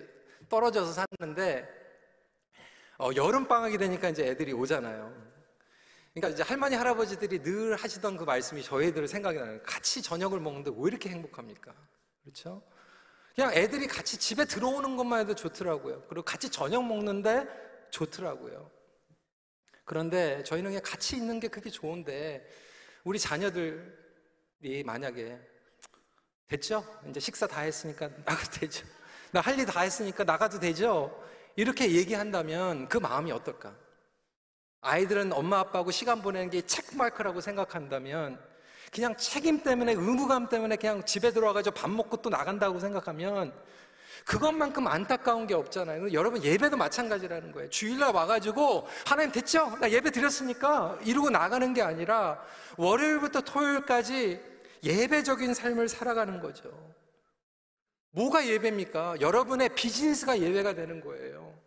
떨어져서 0.48 1.06
샀는데 1.20 1.66
어, 2.98 3.10
여름 3.16 3.48
방학이 3.48 3.78
되니까 3.78 4.10
이제 4.10 4.26
애들이 4.26 4.52
오잖아요. 4.52 5.32
그러니까 6.12 6.34
이제 6.34 6.42
할머니 6.42 6.76
할아버지들이 6.76 7.42
늘 7.42 7.74
하시던 7.76 8.18
그 8.18 8.24
말씀이 8.24 8.62
저희들 8.62 9.08
생각이 9.08 9.38
나요. 9.38 9.58
같이 9.62 10.02
저녁을 10.02 10.40
먹는데 10.40 10.70
왜 10.76 10.88
이렇게 10.88 11.08
행복합니까? 11.08 11.72
그렇죠? 12.22 12.62
그냥 13.34 13.54
애들이 13.54 13.86
같이 13.86 14.18
집에 14.18 14.44
들어오는 14.44 14.96
것만 14.96 15.20
해도 15.20 15.34
좋더라고요. 15.34 16.02
그리고 16.08 16.22
같이 16.22 16.50
저녁 16.50 16.86
먹는데 16.86 17.46
좋더라고요. 17.90 18.70
그런데 19.84 20.42
저희는 20.44 20.70
그냥 20.70 20.82
같이 20.84 21.16
있는 21.16 21.40
게 21.40 21.48
그게 21.48 21.70
좋은데 21.70 22.46
우리 23.04 23.18
자녀들이 23.18 24.84
만약에 24.84 25.38
됐죠? 26.48 26.84
이제 27.08 27.18
식사 27.20 27.46
다 27.46 27.62
했으니까 27.62 28.08
나가도 28.24 28.60
되죠? 28.60 28.86
나 29.32 29.40
할 29.40 29.58
일 29.58 29.64
다 29.66 29.80
했으니까 29.80 30.24
나가도 30.24 30.60
되죠? 30.60 31.18
이렇게 31.56 31.90
얘기한다면 31.92 32.88
그 32.88 32.98
마음이 32.98 33.32
어떨까? 33.32 33.74
아이들은 34.82 35.32
엄마 35.32 35.60
아빠하고 35.60 35.90
시간 35.90 36.20
보내는 36.22 36.50
게 36.50 36.60
체크마크라고 36.62 37.40
생각한다면 37.40 38.40
그냥 38.92 39.16
책임 39.16 39.62
때문에 39.62 39.92
의무감 39.92 40.48
때문에 40.48 40.76
그냥 40.76 41.04
집에 41.04 41.30
들어와가지고 41.32 41.74
밥 41.74 41.90
먹고 41.90 42.20
또 42.20 42.28
나간다고 42.28 42.78
생각하면 42.78 43.54
그것만큼 44.24 44.86
안타까운 44.86 45.46
게 45.46 45.54
없잖아요. 45.54 46.12
여러분 46.12 46.42
예배도 46.42 46.76
마찬가지라는 46.76 47.52
거예요. 47.52 47.68
주일날 47.70 48.14
와가지고 48.14 48.86
하나님 49.06 49.32
됐죠? 49.32 49.76
나 49.80 49.90
예배 49.90 50.10
드렸으니까 50.10 50.98
이러고 51.04 51.30
나가는 51.30 51.72
게 51.74 51.82
아니라 51.82 52.42
월요일부터 52.76 53.42
토요일까지 53.42 54.40
예배적인 54.82 55.54
삶을 55.54 55.88
살아가는 55.88 56.40
거죠. 56.40 56.70
뭐가 58.10 58.46
예배입니까? 58.46 59.20
여러분의 59.20 59.70
비즈니스가 59.74 60.38
예배가 60.40 60.74
되는 60.74 61.00
거예요. 61.00 61.58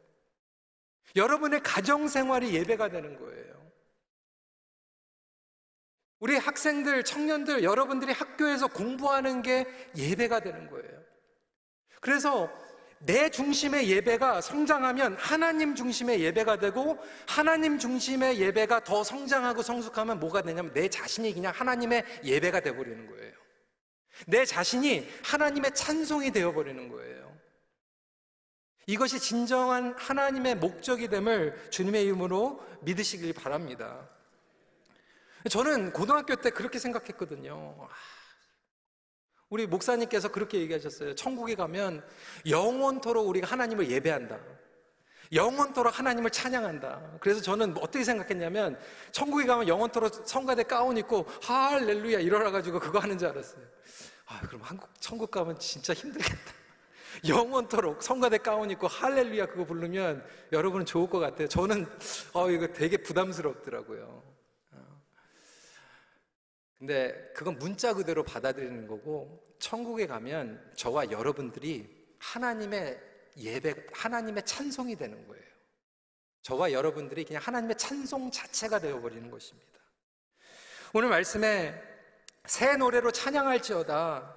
여러분의 1.16 1.62
가정 1.64 2.08
생활이 2.08 2.54
예배가 2.54 2.90
되는 2.90 3.18
거예요. 3.18 3.56
우리 6.20 6.38
학생들, 6.38 7.04
청년들, 7.04 7.64
여러분들이 7.64 8.12
학교에서 8.12 8.68
공부하는 8.68 9.42
게 9.42 9.66
예배가 9.96 10.40
되는 10.40 10.70
거예요. 10.70 11.05
그래서 12.06 12.52
내 13.00 13.32
중심의 13.32 13.90
예배가 13.90 14.40
성장하면 14.42 15.16
하나님 15.16 15.74
중심의 15.74 16.22
예배가 16.22 16.60
되고 16.60 17.00
하나님 17.28 17.80
중심의 17.80 18.40
예배가 18.40 18.84
더 18.84 19.04
성장하고 19.04 19.64
성숙하면 19.64 20.20
뭐가 20.20 20.44
되냐면 20.44 20.72
내 20.72 20.88
자신이 20.88 21.34
그냥 21.34 21.52
하나님의 21.56 22.06
예배가 22.24 22.60
되어버리는 22.60 23.08
거예요. 23.08 23.34
내 24.28 24.46
자신이 24.46 25.10
하나님의 25.24 25.74
찬송이 25.74 26.30
되어버리는 26.30 26.90
거예요. 26.90 27.36
이것이 28.86 29.20
진정한 29.20 29.96
하나님의 29.98 30.58
목적이 30.58 31.08
됨을 31.08 31.72
주님의 31.72 32.04
이름으로 32.04 32.64
믿으시길 32.82 33.34
바랍니다. 33.34 34.08
저는 35.50 35.92
고등학교 35.92 36.36
때 36.36 36.52
그렇게 36.52 36.78
생각했거든요. 36.78 37.90
아, 39.56 39.58
우리 39.58 39.68
목사님께서 39.68 40.28
그렇게 40.28 40.60
얘기하셨어요. 40.60 41.16
천국에 41.16 41.56
가면 41.56 42.04
영원토록 42.46 43.26
우리가 43.30 43.48
하나님을 43.48 43.90
예배한다. 43.90 44.38
영원토록 45.32 45.98
하나님을 45.98 46.30
찬양한다. 46.30 47.20
그래서 47.22 47.42
저는 47.42 47.74
어떻게 47.78 48.04
생각했냐면 48.04 48.78
천국에 49.14 49.46
가면 49.46 49.70
영원토록 49.70 50.28
성가대 50.28 50.64
가운 50.64 50.98
입고 50.98 51.26
할렐루야 51.42 52.20
이러라 52.20 52.52
가지고 52.52 52.82
그거 52.82 53.00
하는 53.00 53.18
줄 53.18 53.30
알았어요. 53.30 53.64
아, 54.26 54.42
그럼 54.42 54.62
한국 54.62 54.90
천국 55.00 55.32
가면 55.32 55.58
진짜 55.58 55.94
힘들겠다. 55.94 56.54
영원토록 57.26 58.04
성가대 58.04 58.40
가운 58.40 58.70
입고 58.72 58.88
할렐루야 58.88 59.46
그거 59.46 59.64
부르면 59.64 60.24
여러분은 60.52 60.86
좋을 60.86 61.10
것 61.10 61.20
같아요. 61.20 61.48
저는 61.48 61.88
어 62.34 62.52
이거 62.52 62.68
되게 62.68 62.98
부담스럽더라고요. 62.98 64.35
근데 66.78 67.32
그건 67.34 67.58
문자 67.58 67.94
그대로 67.94 68.24
받아들이는 68.24 68.88
거고 68.88 69.44
천국에 69.60 70.08
가면 70.08 70.74
저와 70.76 71.12
여러분들이 71.12 72.06
하나님의 72.20 73.00
예배, 73.38 73.88
하나님의 73.94 74.46
찬송이 74.46 74.96
되는 74.96 75.28
거예요. 75.28 75.44
저와 76.42 76.72
여러분들이 76.72 77.26
그냥 77.26 77.42
하나님의 77.44 77.78
찬송 77.78 78.32
자체가 78.32 78.80
되어버리는 78.80 79.30
것입니다. 79.32 79.80
오늘 80.94 81.10
말씀에 81.10 81.82
새 82.46 82.78
노래로 82.78 83.12
찬양할지어다. 83.12 84.36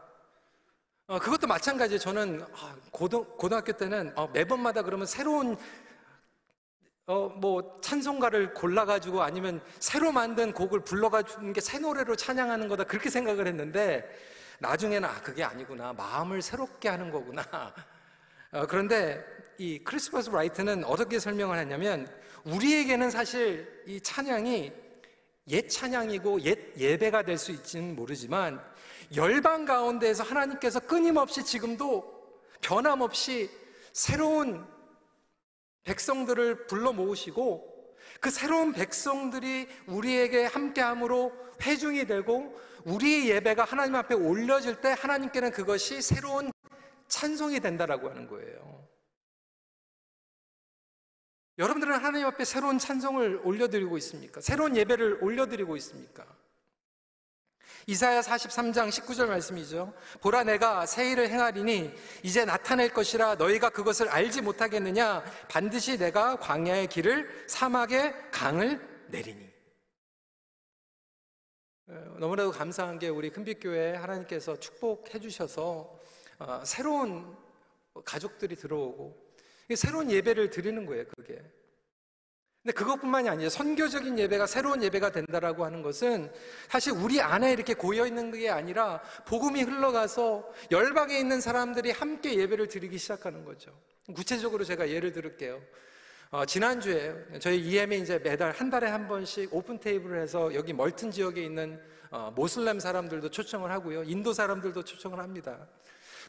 어, 1.08 1.18
그것도 1.18 1.46
마찬가지예요. 1.46 1.98
저는 1.98 2.44
아, 2.52 2.76
고등, 2.90 3.24
고등학교 3.36 3.72
때는 3.72 4.12
어, 4.16 4.28
매번마다 4.28 4.82
그러면 4.82 5.06
새로운 5.06 5.56
어, 7.08 7.26
뭐, 7.30 7.78
찬송가를 7.80 8.52
골라가지고 8.52 9.22
아니면 9.22 9.62
새로 9.80 10.12
만든 10.12 10.52
곡을 10.52 10.80
불러가지고 10.80 11.54
새 11.58 11.78
노래로 11.78 12.14
찬양하는 12.16 12.68
거다. 12.68 12.84
그렇게 12.84 13.08
생각을 13.08 13.46
했는데, 13.46 14.06
나중에는 14.58 15.08
아, 15.08 15.22
그게 15.22 15.42
아니구나. 15.42 15.94
마음을 15.94 16.42
새롭게 16.42 16.90
하는 16.90 17.10
거구나. 17.10 17.42
어, 18.52 18.66
그런데 18.66 19.24
이 19.56 19.78
크리스마스 19.82 20.28
라이트는 20.28 20.84
어떻게 20.84 21.18
설명을 21.18 21.56
하냐면, 21.56 22.06
우리에게는 22.44 23.10
사실 23.10 23.82
이 23.86 23.98
찬양이 24.02 24.70
옛 25.48 25.66
찬양이고 25.66 26.42
옛 26.42 26.58
예배가 26.76 27.22
될 27.22 27.38
수 27.38 27.52
있지는 27.52 27.96
모르지만, 27.96 28.62
열방 29.16 29.64
가운데에서 29.64 30.24
하나님께서 30.24 30.78
끊임없이 30.80 31.42
지금도 31.42 32.04
변함없이 32.60 33.50
새로운 33.94 34.66
백성들을 35.88 36.66
불러 36.66 36.92
모으시고 36.92 37.96
그 38.20 38.30
새로운 38.30 38.72
백성들이 38.72 39.68
우리에게 39.86 40.44
함께함으로 40.44 41.32
회중이 41.62 42.06
되고 42.06 42.54
우리의 42.84 43.30
예배가 43.30 43.64
하나님 43.64 43.94
앞에 43.96 44.14
올려질 44.14 44.80
때 44.80 44.94
하나님께는 44.96 45.50
그것이 45.50 46.02
새로운 46.02 46.52
찬송이 47.08 47.60
된다라고 47.60 48.10
하는 48.10 48.28
거예요. 48.28 48.86
여러분들은 51.58 51.94
하나님 51.94 52.26
앞에 52.26 52.44
새로운 52.44 52.78
찬송을 52.78 53.40
올려드리고 53.44 53.96
있습니까? 53.98 54.40
새로운 54.40 54.76
예배를 54.76 55.24
올려드리고 55.24 55.76
있습니까? 55.76 56.24
이사야 57.86 58.20
43장 58.20 58.88
19절 58.88 59.26
말씀이죠. 59.28 59.94
보라 60.20 60.44
내가 60.44 60.86
새 60.86 61.10
일을 61.10 61.30
행하리니 61.30 61.92
이제 62.22 62.44
나타낼 62.44 62.92
것이라 62.92 63.36
너희가 63.36 63.70
그것을 63.70 64.08
알지 64.08 64.42
못하겠느냐 64.42 65.24
반드시 65.48 65.98
내가 65.98 66.36
광야의 66.36 66.88
길을 66.88 67.46
사막의 67.48 68.30
강을 68.30 69.06
내리니. 69.08 69.48
어, 71.88 72.16
너무나도 72.18 72.50
감사한 72.50 72.98
게 72.98 73.08
우리 73.08 73.30
큰빛교회 73.30 73.96
하나님께서 73.96 74.58
축복해 74.58 75.18
주셔서 75.20 75.98
어, 76.38 76.62
새로운 76.64 77.36
가족들이 78.04 78.56
들어오고 78.56 79.28
새로운 79.74 80.10
예배를 80.10 80.50
드리는 80.50 80.84
거예요, 80.86 81.04
그게. 81.16 81.42
근데 82.62 82.72
그것뿐만이 82.72 83.28
아니에요. 83.28 83.48
선교적인 83.48 84.18
예배가 84.18 84.46
새로운 84.46 84.82
예배가 84.82 85.10
된다라고 85.12 85.64
하는 85.64 85.82
것은 85.82 86.30
사실 86.68 86.92
우리 86.92 87.20
안에 87.20 87.52
이렇게 87.52 87.74
고여 87.74 88.06
있는 88.06 88.30
게 88.32 88.50
아니라 88.50 89.00
복음이 89.26 89.62
흘러가서 89.62 90.50
열방에 90.70 91.18
있는 91.18 91.40
사람들이 91.40 91.92
함께 91.92 92.34
예배를 92.34 92.68
드리기 92.68 92.98
시작하는 92.98 93.44
거죠. 93.44 93.70
구체적으로 94.14 94.64
제가 94.64 94.88
예를 94.88 95.12
들을게요. 95.12 95.60
어, 96.30 96.44
지난주에 96.44 97.14
저희 97.40 97.58
EM이 97.58 98.00
이제 98.00 98.18
매달 98.18 98.52
한 98.52 98.68
달에 98.68 98.88
한 98.88 99.08
번씩 99.08 99.54
오픈 99.54 99.78
테이블을 99.80 100.20
해서 100.20 100.52
여기 100.54 100.74
멀튼 100.74 101.10
지역에 101.10 101.42
있는 101.42 101.80
어, 102.10 102.32
모슬렘 102.34 102.80
사람들도 102.80 103.30
초청을 103.30 103.70
하고요. 103.70 104.02
인도 104.04 104.32
사람들도 104.32 104.82
초청을 104.82 105.20
합니다. 105.20 105.66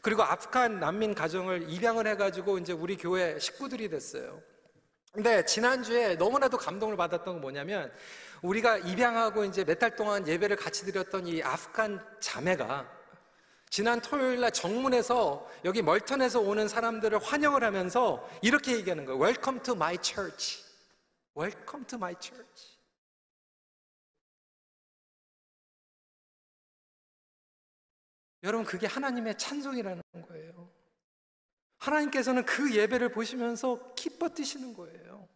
그리고 0.00 0.22
아프간 0.22 0.80
난민 0.80 1.14
가정을 1.14 1.70
입양을 1.70 2.06
해가지고 2.06 2.58
이제 2.58 2.72
우리 2.72 2.96
교회 2.96 3.38
식구들이 3.38 3.90
됐어요. 3.90 4.40
근데 5.12 5.44
지난주에 5.44 6.14
너무나도 6.14 6.56
감동을 6.56 6.96
받았던 6.96 7.34
건 7.34 7.40
뭐냐면 7.40 7.92
우리가 8.42 8.78
입양하고 8.78 9.44
이제 9.44 9.64
몇 9.64 9.78
달 9.78 9.96
동안 9.96 10.26
예배를 10.26 10.56
같이 10.56 10.84
드렸던 10.84 11.26
이 11.26 11.42
아프간 11.42 12.04
자매가 12.20 12.98
지난 13.70 14.00
토요일 14.00 14.40
날 14.40 14.50
정문에서 14.52 15.48
여기 15.64 15.82
멀턴에서 15.82 16.40
오는 16.40 16.68
사람들을 16.68 17.18
환영을 17.18 17.62
하면서 17.64 18.28
이렇게 18.42 18.72
얘기하는 18.76 19.04
거예요. 19.04 19.20
Welcome 19.20 19.62
to 19.62 19.74
my 19.74 19.96
church. 20.02 20.64
Welcome 21.36 21.86
to 21.86 21.96
my 21.96 22.14
church. 22.20 22.78
여러분, 28.42 28.64
그게 28.64 28.86
하나님의 28.86 29.36
찬송이라는 29.36 30.02
거예요. 30.26 30.70
하나님께서는 31.80 32.44
그 32.44 32.74
예배를 32.74 33.10
보시면서 33.10 33.94
기뻐 33.94 34.28
뛰시는 34.28 34.74
거예요. 34.74 35.28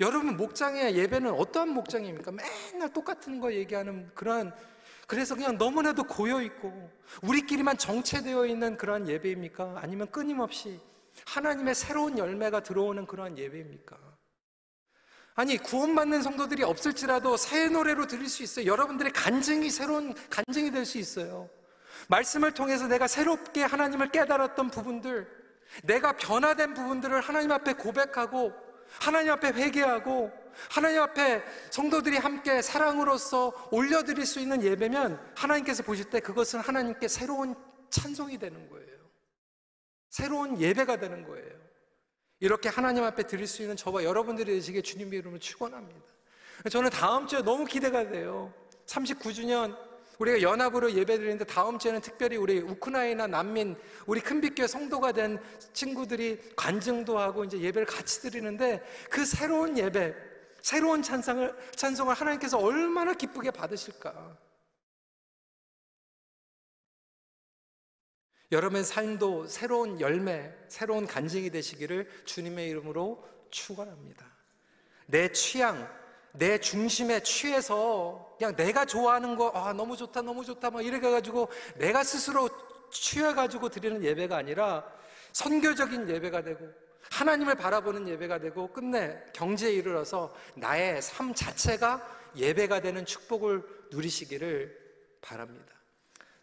여러분 0.00 0.36
목장의 0.36 0.96
예배는 0.96 1.32
어떠한 1.32 1.68
목장입니까? 1.68 2.32
맨날 2.32 2.92
똑같은 2.92 3.40
거 3.40 3.52
얘기하는 3.52 4.12
그러한 4.14 4.52
그래서 5.06 5.34
그냥 5.34 5.56
너무나도 5.56 6.04
고여 6.04 6.42
있고 6.42 6.90
우리끼리만 7.22 7.78
정체되어 7.78 8.46
있는 8.46 8.76
그러한 8.76 9.08
예배입니까? 9.08 9.78
아니면 9.80 10.10
끊임없이 10.10 10.80
하나님의 11.26 11.74
새로운 11.76 12.18
열매가 12.18 12.64
들어오는 12.64 13.06
그러한 13.06 13.38
예배입니까? 13.38 13.96
아니 15.36 15.58
구원받는 15.58 16.22
성도들이 16.22 16.64
없을지라도 16.64 17.36
새 17.36 17.68
노래로 17.68 18.06
들릴 18.06 18.28
수 18.28 18.42
있어요. 18.42 18.66
여러분들의 18.66 19.12
간증이 19.12 19.70
새로운 19.70 20.14
간증이 20.30 20.72
될 20.72 20.84
수 20.84 20.98
있어요. 20.98 21.48
말씀을 22.08 22.52
통해서 22.52 22.86
내가 22.86 23.06
새롭게 23.06 23.62
하나님을 23.62 24.10
깨달았던 24.10 24.70
부분들, 24.70 25.26
내가 25.84 26.12
변화된 26.12 26.74
부분들을 26.74 27.20
하나님 27.20 27.52
앞에 27.52 27.74
고백하고 27.74 28.52
하나님 29.00 29.32
앞에 29.32 29.48
회개하고 29.48 30.30
하나님 30.70 31.02
앞에 31.02 31.42
성도들이 31.70 32.16
함께 32.16 32.62
사랑으로서 32.62 33.68
올려드릴 33.72 34.24
수 34.24 34.40
있는 34.40 34.62
예배면 34.62 35.32
하나님께서 35.34 35.82
보실 35.82 36.04
때 36.10 36.20
그것은 36.20 36.60
하나님께 36.60 37.08
새로운 37.08 37.54
찬송이 37.90 38.38
되는 38.38 38.68
거예요. 38.68 38.84
새로운 40.10 40.60
예배가 40.60 40.98
되는 40.98 41.26
거예요. 41.26 41.64
이렇게 42.40 42.68
하나님 42.68 43.04
앞에 43.04 43.24
드릴 43.24 43.46
수 43.46 43.62
있는 43.62 43.76
저와 43.76 44.04
여러분들이 44.04 44.52
되시길 44.52 44.82
주님의 44.82 45.18
이름으로 45.20 45.40
축원합니다. 45.40 46.00
저는 46.70 46.90
다음 46.90 47.26
주에 47.26 47.42
너무 47.42 47.64
기대가 47.64 48.08
돼요. 48.08 48.52
39주년 48.86 49.76
우리가 50.18 50.42
연합으로 50.42 50.92
예배드리는데 50.92 51.44
다음 51.44 51.78
주에는 51.78 52.00
특별히 52.00 52.36
우리 52.36 52.60
우크라이나 52.60 53.26
난민 53.26 53.76
우리 54.06 54.20
큰빛교회 54.20 54.66
성도가 54.66 55.12
된 55.12 55.40
친구들이 55.72 56.54
관증도 56.56 57.18
하고 57.18 57.44
이제 57.44 57.58
예배를 57.58 57.86
같이 57.86 58.20
드리는데 58.22 58.82
그 59.10 59.24
새로운 59.24 59.76
예배, 59.76 60.14
새로운 60.60 61.02
찬송을 61.02 61.54
찬송을 61.76 62.14
하나님께서 62.14 62.58
얼마나 62.58 63.12
기쁘게 63.14 63.50
받으실까? 63.50 64.38
여러분의 68.52 68.84
삶도 68.84 69.48
새로운 69.48 70.00
열매, 70.00 70.54
새로운 70.68 71.06
간증이 71.06 71.50
되시기를 71.50 72.08
주님의 72.24 72.68
이름으로 72.68 73.26
축원합니다. 73.50 74.24
내 75.06 75.32
취향, 75.32 75.88
내 76.36 76.58
중심에 76.58 77.20
취해서 77.20 78.34
그냥 78.36 78.56
내가 78.56 78.84
좋아하는 78.84 79.36
거, 79.36 79.50
아, 79.50 79.72
너무 79.72 79.96
좋다, 79.96 80.20
너무 80.22 80.44
좋다, 80.44 80.70
막 80.70 80.84
이렇게 80.84 81.06
해가지고 81.06 81.48
내가 81.76 82.02
스스로 82.02 82.48
취해가지고 82.90 83.68
드리는 83.68 84.02
예배가 84.02 84.36
아니라 84.36 84.84
선교적인 85.32 86.08
예배가 86.08 86.42
되고 86.42 86.68
하나님을 87.10 87.54
바라보는 87.54 88.08
예배가 88.08 88.38
되고 88.38 88.72
끝내 88.72 89.16
경제에 89.32 89.72
이르러서 89.72 90.34
나의 90.54 91.00
삶 91.02 91.34
자체가 91.34 92.02
예배가 92.34 92.80
되는 92.80 93.06
축복을 93.06 93.62
누리시기를 93.92 94.76
바랍니다. 95.20 95.72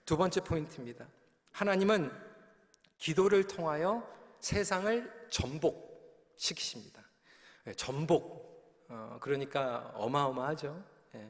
두 0.06 0.15
번째 0.15 0.39
포인트입니다. 0.41 1.06
하나님은 1.51 2.12
기도를 2.97 3.45
통하여 3.45 4.08
세상을 4.39 5.27
전복시키십니다. 5.30 7.01
네, 7.65 7.73
전복. 7.73 8.51
어, 8.93 9.17
그러니까 9.21 9.89
어마어마하죠. 9.95 10.84
예. 11.15 11.30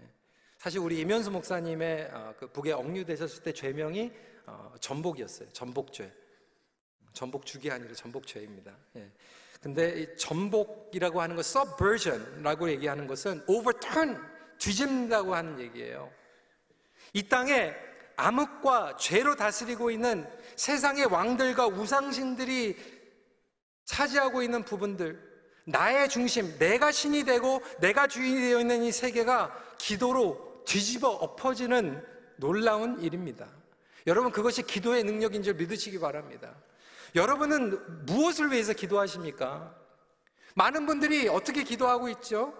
사실 0.57 0.79
우리 0.79 0.99
이면수 0.99 1.29
목사님의 1.29 2.09
어, 2.11 2.33
그 2.39 2.47
북에 2.47 2.71
억류되셨을 2.71 3.43
때 3.43 3.53
죄명이 3.53 4.11
어, 4.47 4.73
전복이었어요. 4.79 5.49
전복죄. 5.53 6.11
전복죽이 7.13 7.69
아니라 7.69 7.93
전복죄입니다. 7.93 8.75
예. 8.95 9.11
근데 9.61 10.01
이 10.01 10.17
전복이라고 10.17 11.21
하는 11.21 11.35
것, 11.35 11.45
subversion라고 11.45 12.71
얘기하는 12.71 13.05
것은 13.05 13.43
overturn, 13.47 14.19
뒤집는다고 14.57 15.35
하는 15.35 15.59
얘기예요. 15.59 16.11
이 17.13 17.29
땅에 17.29 17.75
암흑과 18.15 18.95
죄로 18.97 19.35
다스리고 19.35 19.91
있는 19.91 20.27
세상의 20.55 21.05
왕들과 21.05 21.67
우상신들이 21.67 22.75
차지하고 23.85 24.41
있는 24.41 24.63
부분들, 24.63 25.30
나의 25.71 26.09
중심, 26.09 26.57
내가 26.57 26.91
신이 26.91 27.23
되고 27.23 27.61
내가 27.79 28.07
주인이 28.07 28.39
되어 28.39 28.59
있는 28.59 28.83
이 28.83 28.91
세계가 28.91 29.75
기도로 29.77 30.63
뒤집어 30.65 31.09
엎어지는 31.09 32.03
놀라운 32.37 32.99
일입니다. 33.01 33.47
여러분, 34.07 34.31
그것이 34.31 34.63
기도의 34.63 35.03
능력인 35.03 35.43
줄 35.43 35.53
믿으시기 35.55 35.99
바랍니다. 35.99 36.55
여러분은 37.15 38.05
무엇을 38.05 38.51
위해서 38.51 38.73
기도하십니까? 38.73 39.75
많은 40.55 40.85
분들이 40.85 41.27
어떻게 41.27 41.63
기도하고 41.63 42.09
있죠? 42.09 42.53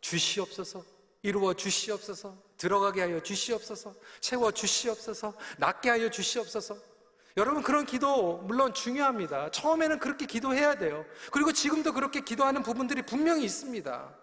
주시옵소서, 0.00 0.84
이루어 1.22 1.54
주시옵소서, 1.54 2.36
들어가게 2.56 3.00
하여 3.00 3.22
주시옵소서, 3.22 3.94
채워 4.20 4.50
주시옵소서, 4.50 5.34
낫게 5.58 5.90
하여 5.90 6.10
주시옵소서. 6.10 6.93
여러분 7.36 7.62
그런 7.62 7.84
기도 7.84 8.38
물론 8.38 8.72
중요합니다. 8.72 9.50
처음에는 9.50 9.98
그렇게 9.98 10.24
기도해야 10.26 10.76
돼요. 10.76 11.04
그리고 11.32 11.52
지금도 11.52 11.92
그렇게 11.92 12.20
기도하는 12.20 12.62
부분들이 12.62 13.02
분명히 13.02 13.44
있습니다. 13.44 14.14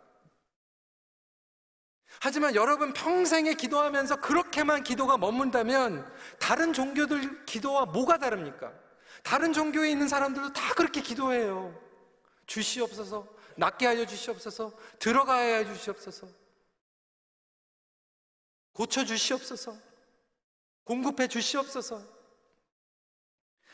하지만 2.22 2.56
여러분 2.56 2.94
평생에 2.94 3.56
기도하면서 3.56 4.22
그렇게만 4.22 4.84
기도가 4.84 5.18
머문다면 5.18 6.10
다른 6.40 6.72
종교들 6.72 7.46
기도와 7.46 7.86
뭐가 7.86 8.18
다릅니까? 8.18 8.72
다른 9.24 9.54
종교에 9.54 9.90
있는 9.90 10.08
사람들도 10.08 10.54
다 10.54 10.74
그렇게 10.76 11.02
기도해요. 11.02 11.78
주시옵소서, 12.46 13.28
낫게 13.56 13.86
하여 13.88 14.06
주시옵소서, 14.06 14.72
들어가야 15.00 15.58
해 15.58 15.66
주시옵소서, 15.66 16.28
고쳐 18.74 19.06
주시옵소서, 19.06 19.76
공급해 20.84 21.28
주시옵소서. 21.28 22.21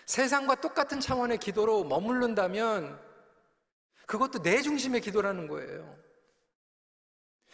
세상과 0.08 0.56
똑같은 0.56 1.00
차원의 1.00 1.38
기도로 1.38 1.84
머무른다면 1.84 3.00
그것도 4.06 4.42
내 4.42 4.62
중심의 4.62 5.02
기도라는 5.02 5.48
거예요. 5.48 5.98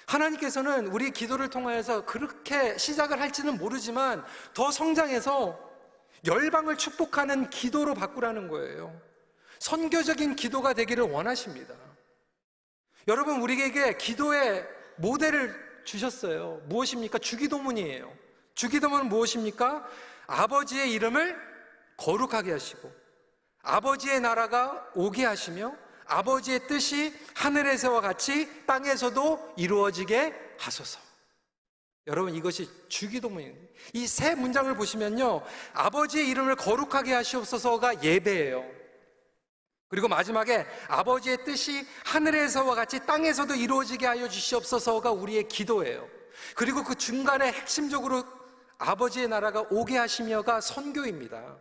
하나님께서는 0.05 0.87
우리 0.87 1.11
기도를 1.11 1.49
통하여서 1.49 2.05
그렇게 2.05 2.77
시작을 2.77 3.19
할지는 3.19 3.57
모르지만 3.57 4.23
더 4.53 4.69
성장해서 4.69 5.59
열방을 6.25 6.77
축복하는 6.77 7.49
기도로 7.49 7.95
바꾸라는 7.95 8.47
거예요. 8.47 9.01
선교적인 9.59 10.35
기도가 10.35 10.73
되기를 10.73 11.05
원하십니다. 11.05 11.73
여러분, 13.07 13.41
우리에게 13.41 13.97
기도의 13.97 14.67
모델을 14.97 15.81
주셨어요. 15.85 16.61
무엇입니까? 16.65 17.17
주기도문이에요. 17.17 18.13
주기도문은 18.53 19.09
무엇입니까? 19.09 19.87
아버지의 20.27 20.91
이름을 20.91 21.52
거룩하게 21.97 22.51
하시고 22.51 22.91
아버지의 23.63 24.19
나라가 24.19 24.89
오게 24.95 25.25
하시며 25.25 25.75
아버지의 26.05 26.67
뜻이 26.67 27.13
하늘에서와 27.35 28.01
같이 28.01 28.65
땅에서도 28.65 29.53
이루어지게 29.57 30.55
하소서. 30.59 30.99
여러분 32.07 32.35
이것이 32.35 32.69
주기도문입니다. 32.89 33.73
이 33.93 34.05
세 34.05 34.35
문장을 34.35 34.75
보시면요. 34.75 35.41
아버지의 35.73 36.27
이름을 36.29 36.55
거룩하게 36.57 37.13
하시옵소서가 37.13 38.03
예배예요. 38.03 38.65
그리고 39.87 40.07
마지막에 40.07 40.65
아버지의 40.87 41.45
뜻이 41.45 41.87
하늘에서와 42.03 42.75
같이 42.75 43.05
땅에서도 43.05 43.53
이루어지게 43.55 44.05
하여 44.05 44.27
주시옵소서가 44.27 45.11
우리의 45.11 45.47
기도예요. 45.47 46.07
그리고 46.55 46.83
그 46.83 46.95
중간에 46.95 47.51
핵심적으로 47.51 48.25
아버지의 48.79 49.27
나라가 49.27 49.61
오게 49.69 49.97
하시며가 49.97 50.61
선교입니다. 50.61 51.57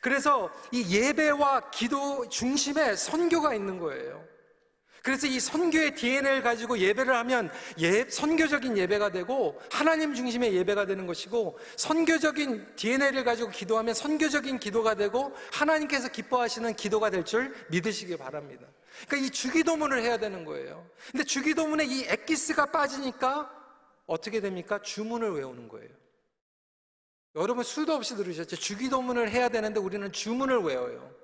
그래서 0.00 0.50
이 0.72 0.84
예배와 0.96 1.70
기도 1.70 2.28
중심에 2.28 2.96
선교가 2.96 3.54
있는 3.54 3.78
거예요. 3.78 4.24
그래서 5.02 5.28
이 5.28 5.38
선교의 5.38 5.94
DNA를 5.94 6.42
가지고 6.42 6.78
예배를 6.78 7.14
하면 7.14 7.48
예, 7.78 8.04
선교적인 8.08 8.76
예배가 8.76 9.10
되고 9.10 9.56
하나님 9.70 10.14
중심의 10.14 10.52
예배가 10.56 10.86
되는 10.86 11.06
것이고 11.06 11.60
선교적인 11.76 12.74
DNA를 12.74 13.22
가지고 13.22 13.50
기도하면 13.50 13.94
선교적인 13.94 14.58
기도가 14.58 14.94
되고 14.96 15.32
하나님께서 15.52 16.08
기뻐하시는 16.08 16.74
기도가 16.74 17.10
될 17.10 17.22
줄 17.22 17.54
믿으시기 17.70 18.16
바랍니다. 18.16 18.66
그러니까 19.06 19.28
이 19.28 19.30
주기도문을 19.30 20.02
해야 20.02 20.16
되는 20.18 20.44
거예요. 20.44 20.84
근데 21.12 21.22
주기도문에 21.24 21.84
이 21.84 22.04
엑기스가 22.08 22.66
빠지니까 22.66 23.48
어떻게 24.06 24.40
됩니까? 24.40 24.80
주문을 24.82 25.34
외우는 25.34 25.68
거예요. 25.68 25.88
여러분 27.36 27.62
수도 27.62 27.92
없이 27.92 28.16
들으셨죠? 28.16 28.56
주기도문을 28.56 29.30
해야 29.30 29.48
되는데 29.48 29.78
우리는 29.78 30.10
주문을 30.10 30.60
외워요. 30.60 31.14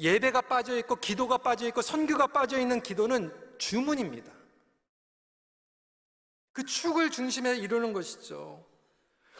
예배가 0.00 0.40
빠져 0.42 0.76
있고 0.78 0.96
기도가 0.96 1.38
빠져 1.38 1.66
있고 1.68 1.82
선교가 1.82 2.28
빠져 2.28 2.58
있는 2.58 2.82
기도는 2.82 3.30
주문입니다. 3.58 4.32
그 6.52 6.64
축을 6.64 7.10
중심에 7.10 7.56
이루는 7.56 7.92
것이죠. 7.92 8.66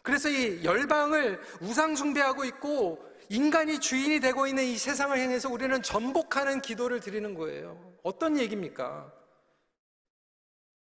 그래서 0.02 0.28
이 0.28 0.62
열방을 0.62 1.40
우상 1.62 1.96
숭배하고 1.96 2.44
있고 2.44 3.02
인간이 3.30 3.80
주인이 3.80 4.20
되고 4.20 4.46
있는 4.46 4.64
이 4.64 4.76
세상을 4.76 5.18
향해서 5.18 5.48
우리는 5.50 5.82
전복하는 5.82 6.60
기도를 6.60 7.00
드리는 7.00 7.34
거예요. 7.34 7.94
어떤 8.02 8.38
얘기입니까? 8.38 9.10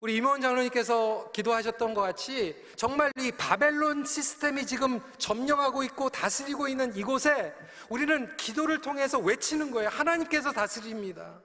우리 0.07 0.15
임원 0.15 0.41
장로님께서 0.41 1.33
기도하셨던 1.33 1.93
것 1.93 2.01
같이 2.01 2.55
정말 2.77 3.11
이 3.19 3.33
바벨론 3.33 4.05
시스템이 4.05 4.65
지금 4.65 5.01
점령하고 5.19 5.83
있고 5.83 6.11
다스리고 6.11 6.69
있는 6.69 6.95
이곳에 6.95 7.53
우리는 7.89 8.37
기도를 8.37 8.81
통해서 8.81 9.19
외치는 9.19 9.73
거예요. 9.73 9.89
하나님께서 9.89 10.53
다스립니다. 10.53 11.41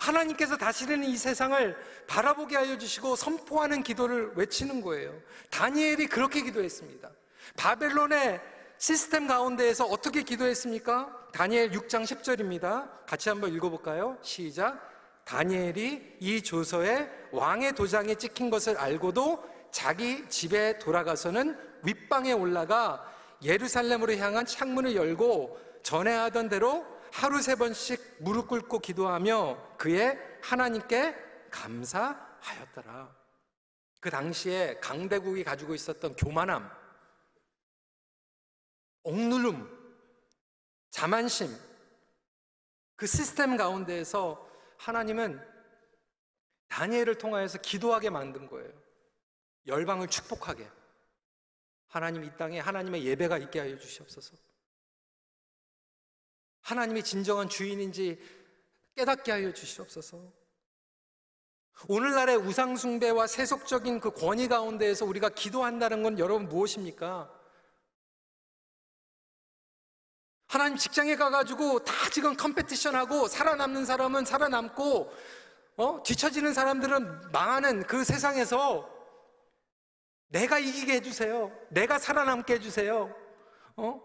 하나님께서 0.00 0.56
다스리는 0.56 1.04
이 1.06 1.16
세상을 1.16 1.76
바라보게 2.08 2.56
하여 2.56 2.76
주시고 2.78 3.14
선포하는 3.14 3.84
기도를 3.84 4.32
외치는 4.34 4.80
거예요. 4.80 5.14
다니엘이 5.52 6.08
그렇게 6.08 6.42
기도했습니다. 6.42 7.08
바벨론의 7.56 8.40
시스템 8.76 9.28
가운데에서 9.28 9.84
어떻게 9.84 10.24
기도했습니까? 10.24 11.28
다니엘 11.32 11.70
6장 11.70 12.02
10절입니다. 12.02 13.06
같이 13.06 13.28
한번 13.28 13.54
읽어볼까요? 13.54 14.18
시작. 14.20 14.93
다니엘이 15.24 16.18
이 16.20 16.42
조서에 16.42 17.28
왕의 17.32 17.72
도장이 17.72 18.16
찍힌 18.16 18.50
것을 18.50 18.76
알고도 18.76 19.42
자기 19.70 20.28
집에 20.28 20.78
돌아가서는 20.78 21.58
윗방에 21.82 22.32
올라가 22.32 23.12
예루살렘으로 23.42 24.16
향한 24.16 24.46
창문을 24.46 24.94
열고 24.94 25.80
전에 25.82 26.12
하던 26.12 26.48
대로 26.48 26.86
하루 27.12 27.40
세 27.40 27.54
번씩 27.54 28.16
무릎 28.20 28.48
꿇고 28.48 28.80
기도하며 28.80 29.76
그의 29.76 30.18
하나님께 30.42 31.14
감사하였더라. 31.50 33.14
그 34.00 34.10
당시에 34.10 34.78
강대국이 34.80 35.44
가지고 35.44 35.74
있었던 35.74 36.16
교만함, 36.16 36.70
억누름, 39.04 39.68
자만심, 40.90 41.56
그 42.96 43.06
시스템 43.06 43.56
가운데에서 43.56 44.53
하나님은 44.84 45.40
다니엘을 46.68 47.16
통하여서 47.16 47.58
기도하게 47.58 48.10
만든 48.10 48.46
거예요. 48.48 48.70
열방을 49.66 50.08
축복하게. 50.08 50.68
하나님 51.86 52.24
이 52.24 52.36
땅에 52.36 52.58
하나님의 52.58 53.04
예배가 53.04 53.38
있게 53.38 53.60
하여 53.60 53.78
주시옵소서. 53.78 54.36
하나님이 56.60 57.02
진정한 57.02 57.48
주인인지 57.48 58.20
깨닫게 58.94 59.32
하여 59.32 59.52
주시옵소서. 59.52 60.32
오늘날의 61.88 62.36
우상숭배와 62.36 63.26
세속적인 63.26 64.00
그 64.00 64.10
권위 64.10 64.48
가운데에서 64.48 65.06
우리가 65.06 65.30
기도한다는 65.30 66.02
건 66.02 66.18
여러분 66.18 66.48
무엇입니까? 66.48 67.33
하나님 70.54 70.76
직장에 70.76 71.16
가가지고 71.16 71.80
다 71.80 71.92
지금 72.12 72.36
컴페티션하고 72.36 73.26
살아남는 73.26 73.84
사람은 73.84 74.24
살아남고 74.24 75.12
어? 75.76 76.02
뒤처지는 76.04 76.54
사람들은 76.54 77.32
망하는 77.32 77.82
그 77.82 78.04
세상에서 78.04 78.88
내가 80.28 80.60
이기게 80.60 80.92
해주세요. 80.94 81.50
내가 81.70 81.98
살아남게 81.98 82.54
해주세요. 82.54 83.12
어? 83.74 84.00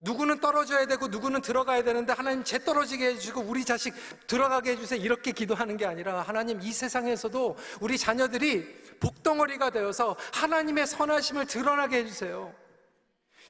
누구는 0.00 0.40
떨어져야 0.40 0.86
되고 0.86 1.08
누구는 1.08 1.42
들어가야 1.42 1.84
되는데 1.84 2.14
하나님 2.14 2.44
재 2.44 2.64
떨어지게 2.64 3.04
해주시고 3.08 3.42
우리 3.42 3.62
자식 3.62 3.92
들어가게 4.26 4.70
해주세요. 4.70 4.98
이렇게 4.98 5.32
기도하는 5.32 5.76
게 5.76 5.84
아니라 5.84 6.22
하나님 6.22 6.62
이 6.62 6.72
세상에서도 6.72 7.58
우리 7.82 7.98
자녀들이 7.98 8.64
복덩어리가 9.00 9.68
되어서 9.68 10.16
하나님의 10.32 10.86
선하심을 10.86 11.44
드러나게 11.44 11.98
해주세요. 11.98 12.54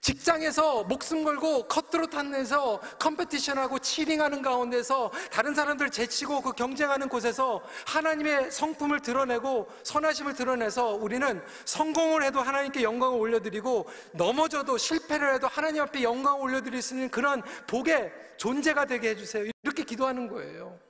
직장에서 0.00 0.84
목숨 0.84 1.24
걸고 1.24 1.68
컷드로 1.68 2.06
탄내서 2.08 2.80
컴페티션하고 2.98 3.78
치링하는 3.78 4.42
가운데서 4.42 5.10
다른 5.30 5.54
사람들 5.54 5.90
제치고 5.90 6.40
그 6.40 6.52
경쟁하는 6.52 7.08
곳에서 7.08 7.62
하나님의 7.86 8.50
성품을 8.50 9.00
드러내고 9.00 9.68
선하심을 9.82 10.34
드러내서 10.34 10.94
우리는 10.94 11.42
성공을 11.64 12.22
해도 12.22 12.40
하나님께 12.40 12.82
영광을 12.82 13.18
올려드리고 13.18 13.88
넘어져도 14.12 14.78
실패를 14.78 15.34
해도 15.34 15.48
하나님 15.48 15.82
앞에 15.82 16.02
영광을 16.02 16.40
올려드릴 16.40 16.82
수 16.82 16.94
있는 16.94 17.10
그런 17.10 17.42
복의 17.66 18.12
존재가 18.36 18.86
되게 18.86 19.10
해주세요. 19.10 19.50
이렇게 19.62 19.82
기도하는 19.82 20.28
거예요. 20.28 20.87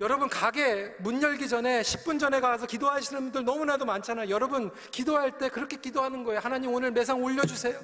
여러분 0.00 0.28
가게 0.28 0.94
문 1.00 1.20
열기 1.22 1.48
전에 1.48 1.82
10분 1.82 2.20
전에 2.20 2.38
가서 2.40 2.66
기도하시는 2.66 3.20
분들 3.20 3.44
너무나도 3.44 3.84
많잖아요. 3.84 4.28
여러분 4.30 4.70
기도할 4.92 5.38
때 5.38 5.48
그렇게 5.48 5.76
기도하는 5.76 6.22
거예요. 6.22 6.38
하나님 6.38 6.72
오늘 6.72 6.92
매상 6.92 7.20
올려주세요. 7.20 7.80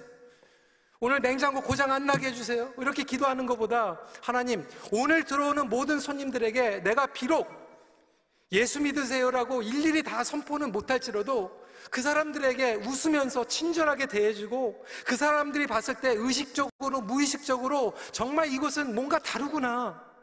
오늘 1.00 1.20
냉장고 1.20 1.60
고장 1.60 1.90
안 1.90 2.06
나게 2.06 2.28
해주세요. 2.28 2.72
이렇게 2.78 3.02
기도하는 3.02 3.46
것보다 3.46 4.00
하나님 4.22 4.64
오늘 4.92 5.24
들어오는 5.24 5.68
모든 5.68 5.98
손님들에게 5.98 6.84
내가 6.84 7.06
비록 7.06 7.48
예수 8.52 8.80
믿으세요라고 8.80 9.62
일일이 9.62 10.04
다 10.04 10.22
선포는 10.22 10.70
못할지라도 10.70 11.64
그 11.90 12.00
사람들에게 12.00 12.74
웃으면서 12.76 13.44
친절하게 13.46 14.06
대해주고 14.06 14.84
그 15.04 15.16
사람들이 15.16 15.66
봤을 15.66 15.96
때 15.96 16.14
의식적으로 16.16 17.00
무의식적으로 17.00 17.92
정말 18.12 18.52
이곳은 18.52 18.94
뭔가 18.94 19.18
다르구나. 19.18 20.13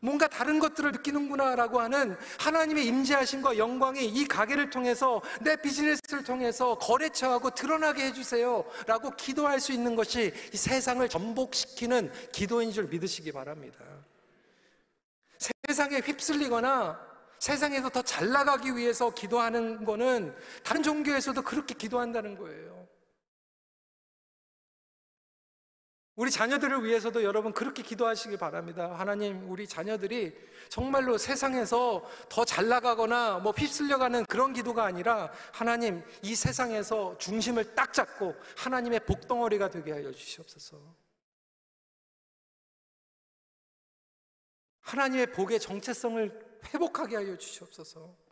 뭔가 0.00 0.28
다른 0.28 0.58
것들을 0.58 0.92
느끼는구나라고 0.92 1.80
하는 1.80 2.16
하나님의 2.38 2.86
임재하심과 2.86 3.56
영광이 3.56 4.04
이 4.04 4.26
가게를 4.26 4.70
통해서 4.70 5.22
내 5.40 5.56
비즈니스를 5.56 6.24
통해서 6.24 6.76
거래처하고 6.78 7.50
드러나게 7.50 8.06
해주세요 8.06 8.64
라고 8.86 9.10
기도할 9.16 9.60
수 9.60 9.72
있는 9.72 9.96
것이 9.96 10.32
이 10.52 10.56
세상을 10.56 11.08
전복시키는 11.08 12.12
기도인 12.32 12.72
줄 12.72 12.84
믿으시기 12.88 13.32
바랍니다. 13.32 13.78
세상에 15.66 16.00
휩쓸리거나 16.00 17.00
세상에서 17.38 17.90
더 17.90 18.02
잘 18.02 18.30
나가기 18.30 18.76
위해서 18.76 19.12
기도하는 19.12 19.84
거는 19.84 20.34
다른 20.62 20.82
종교에서도 20.82 21.40
그렇게 21.42 21.74
기도한다는 21.74 22.36
거예요. 22.38 22.73
우리 26.16 26.30
자녀들을 26.30 26.84
위해서도 26.84 27.24
여러분 27.24 27.52
그렇게 27.52 27.82
기도하시기 27.82 28.36
바랍니다. 28.36 28.94
하나님, 28.96 29.50
우리 29.50 29.66
자녀들이 29.66 30.32
정말로 30.68 31.18
세상에서 31.18 32.04
더 32.28 32.44
잘 32.44 32.68
나가거나 32.68 33.40
뭐 33.40 33.52
휩쓸려가는 33.52 34.26
그런 34.26 34.52
기도가 34.52 34.84
아니라 34.84 35.32
하나님, 35.52 36.04
이 36.22 36.36
세상에서 36.36 37.18
중심을 37.18 37.74
딱 37.74 37.92
잡고 37.92 38.36
하나님의 38.56 39.00
복덩어리가 39.06 39.70
되게 39.70 39.90
하여 39.90 40.12
주시옵소서. 40.12 40.80
하나님의 44.82 45.32
복의 45.32 45.58
정체성을 45.58 46.60
회복하게 46.72 47.16
하여 47.16 47.36
주시옵소서. 47.36 48.23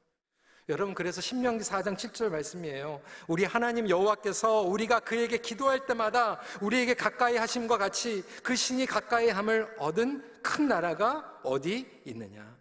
여러분 0.68 0.94
그래서 0.94 1.20
신명기 1.20 1.64
4장 1.64 1.96
7절 1.96 2.30
말씀이에요. 2.30 3.02
우리 3.26 3.44
하나님 3.44 3.88
여호와께서 3.88 4.60
우리가 4.62 5.00
그에게 5.00 5.38
기도할 5.38 5.86
때마다 5.86 6.40
우리에게 6.60 6.94
가까이 6.94 7.36
하심과 7.36 7.78
같이 7.78 8.24
그 8.42 8.54
신이 8.54 8.86
가까이 8.86 9.28
함을 9.28 9.74
얻은 9.78 10.42
큰 10.42 10.68
나라가 10.68 11.40
어디 11.42 11.90
있느냐. 12.04 12.56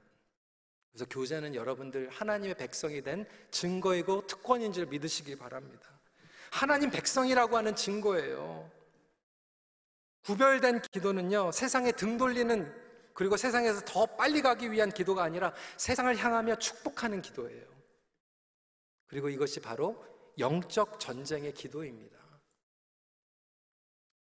그래서 0.92 1.06
교제는 1.10 1.56
여러분들 1.56 2.10
하나님의 2.10 2.56
백성이 2.56 3.02
된 3.02 3.26
증거이고 3.52 4.26
특권인 4.28 4.74
줄 4.74 4.88
믿으시기 4.88 5.36
바랍니다. 5.36 5.88
하나님 6.52 6.90
백성이라고 6.90 7.56
하는 7.56 7.76
증거예요. 7.76 8.70
구별된 10.26 10.82
기도는요, 10.92 11.52
세상에 11.52 11.92
등 11.92 12.18
돌리는 12.18 12.82
그리고 13.14 13.38
세상에서 13.38 13.82
더 13.86 14.06
빨리 14.06 14.42
가기 14.42 14.72
위한 14.72 14.92
기도가 14.92 15.24
아니라 15.24 15.54
세상을 15.78 16.16
향하며 16.18 16.56
축복하는 16.56 17.22
기도예요. 17.22 17.71
그리고 19.12 19.28
이것이 19.28 19.60
바로 19.60 20.02
영적 20.40 21.02
전쟁의 21.02 21.54
기도입니다. 21.54 22.18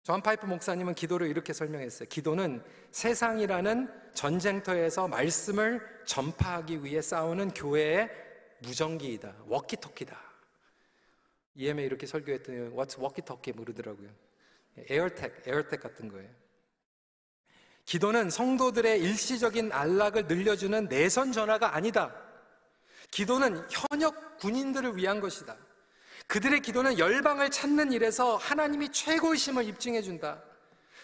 존 0.01 0.23
파이퍼 0.23 0.47
목사님은 0.47 0.95
기도를 0.95 1.27
이렇게 1.27 1.53
설명했어요. 1.53 2.09
기도는 2.09 2.63
세상이라는 2.89 4.11
전쟁터에서 4.15 5.07
말씀을 5.07 5.79
전파하기 6.05 6.83
위해 6.83 6.99
싸우는 6.99 7.51
교회의 7.51 8.09
무전기이다. 8.63 9.43
워키토키다. 9.45 10.19
EM에 11.53 11.83
이렇게 11.83 12.07
설교했더니 12.07 12.71
What's 12.71 12.99
워키토키 12.99 13.51
모르더라고요. 13.51 14.09
에어텍, 14.89 15.43
에어텍 15.47 15.79
같은 15.79 16.07
거예요. 16.09 16.29
기도는 17.85 18.31
성도들의 18.31 18.99
일시적인 18.99 19.71
안락을 19.71 20.25
늘려주는 20.25 20.87
내선 20.87 21.31
전화가 21.31 21.75
아니다. 21.75 22.30
기도는 23.11 23.65
현역 23.69 24.37
군인들을 24.39 24.95
위한 24.95 25.19
것이다. 25.19 25.57
그들의 26.27 26.61
기도는 26.61 26.97
열방을 26.97 27.51
찾는 27.51 27.91
일에서 27.91 28.37
하나님이 28.37 28.89
최고의 28.91 29.37
심을 29.37 29.65
입증해 29.65 30.01
준다. 30.01 30.41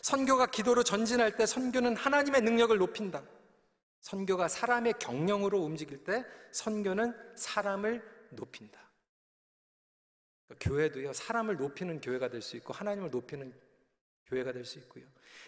선교가 0.01 0.47
기도로 0.47 0.83
전진할 0.83 1.35
때 1.35 1.45
선교는 1.45 1.97
하나님의 1.97 2.41
능력을 2.41 2.77
높인다. 2.77 3.23
선교가 4.01 4.47
사람의 4.47 4.93
경영으로 4.99 5.59
움직일 5.59 6.03
때 6.03 6.25
선교는 6.51 7.13
사람을 7.35 8.01
높인다. 8.29 8.79
그러니까 10.47 10.69
교회도요, 10.69 11.11
사람을 11.11 11.57
높이는 11.57 11.99
교회가 11.99 12.29
될 12.29 12.41
수 12.41 12.55
있고, 12.55 12.71
하나님을 12.73 13.11
높이는 13.11 13.53
교회가 14.27 14.53
될 14.53 14.63
수 14.63 14.79
있고요. 14.79 15.03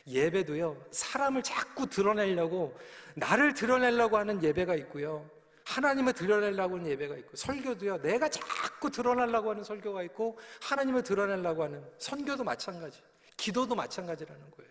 예배도요, 0.07 0.87
사람을 0.91 1.43
자꾸 1.43 1.87
드러내려고, 1.87 2.77
나를 3.15 3.53
드러내려고 3.53 4.17
하는 4.17 4.43
예배가 4.43 4.75
있고요. 4.75 5.29
하나님을 5.69 6.13
드러내려고 6.13 6.77
하는 6.77 6.89
예배가 6.89 7.15
있고 7.17 7.35
설교도요 7.35 8.01
내가 8.01 8.27
자꾸 8.27 8.89
드러내려고 8.89 9.51
하는 9.51 9.63
설교가 9.63 10.01
있고 10.03 10.39
하나님을 10.61 11.03
드러내려고 11.03 11.63
하는 11.63 11.83
선교도 11.99 12.43
마찬가지 12.43 13.01
기도도 13.37 13.75
마찬가지라는 13.75 14.51
거예요 14.51 14.69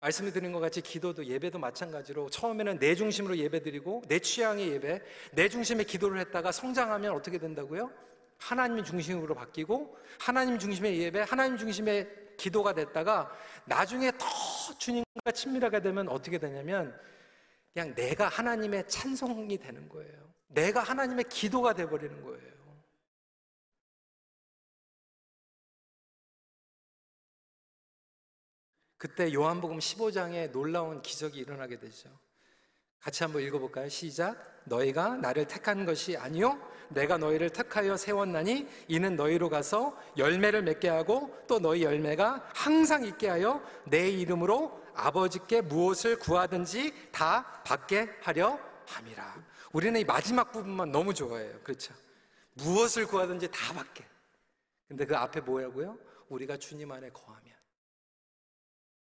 말씀을 0.00 0.32
드린 0.32 0.52
것 0.52 0.60
같이 0.60 0.80
기도도 0.80 1.24
예배도 1.24 1.58
마찬가지로 1.58 2.30
처음에는 2.30 2.78
내 2.78 2.94
중심으로 2.94 3.36
예배 3.36 3.62
드리고 3.62 4.02
내 4.06 4.18
취향의 4.18 4.68
예배 4.68 5.02
내 5.32 5.48
중심의 5.48 5.86
기도를 5.86 6.20
했다가 6.20 6.52
성장하면 6.52 7.14
어떻게 7.14 7.38
된다고요? 7.38 7.90
하나님 8.38 8.84
중심으로 8.84 9.34
바뀌고 9.34 9.98
하나님 10.20 10.58
중심의 10.58 10.98
예배, 11.00 11.22
하나님 11.22 11.56
중심의 11.56 12.27
기도가 12.38 12.72
됐다가 12.72 13.30
나중에 13.66 14.10
더 14.12 14.26
주님과 14.78 15.32
친밀하게 15.34 15.82
되면 15.82 16.08
어떻게 16.08 16.38
되냐면 16.38 16.98
그냥 17.74 17.94
내가 17.94 18.28
하나님의 18.28 18.88
찬송이 18.88 19.58
되는 19.58 19.88
거예요. 19.90 20.32
내가 20.46 20.80
하나님의 20.80 21.24
기도가 21.24 21.74
돼 21.74 21.86
버리는 21.86 22.22
거예요. 22.22 22.48
그때 28.96 29.32
요한복음 29.32 29.78
15장에 29.78 30.50
놀라운 30.50 31.02
기적이 31.02 31.38
일어나게 31.38 31.78
되죠. 31.78 32.18
같이 33.00 33.22
한번 33.22 33.42
읽어볼까요? 33.42 33.88
시작. 33.88 34.36
너희가 34.64 35.16
나를 35.16 35.46
택한 35.46 35.84
것이 35.84 36.16
아니요. 36.16 36.60
내가 36.90 37.18
너희를 37.18 37.50
택하여 37.50 37.96
세웠나니 37.96 38.66
이는 38.88 39.16
너희로 39.16 39.48
가서 39.50 39.96
열매를 40.16 40.62
맺게 40.62 40.88
하고 40.88 41.36
또 41.46 41.58
너희 41.58 41.82
열매가 41.82 42.50
항상 42.54 43.04
있게 43.04 43.28
하여 43.28 43.62
내 43.84 44.08
이름으로 44.08 44.82
아버지께 44.94 45.60
무엇을 45.62 46.18
구하든지 46.18 47.10
다 47.12 47.62
받게 47.64 48.16
하려 48.20 48.58
함이라. 48.86 49.44
우리는 49.72 50.00
이 50.00 50.04
마지막 50.04 50.50
부분만 50.50 50.90
너무 50.90 51.12
좋아해요. 51.12 51.60
그렇죠? 51.62 51.94
무엇을 52.54 53.06
구하든지 53.06 53.50
다 53.50 53.74
받게. 53.74 54.04
근데 54.88 55.04
그 55.04 55.14
앞에 55.16 55.40
뭐라고요? 55.40 55.98
우리가 56.28 56.56
주님 56.56 56.90
안에 56.90 57.10
거하면. 57.10 57.54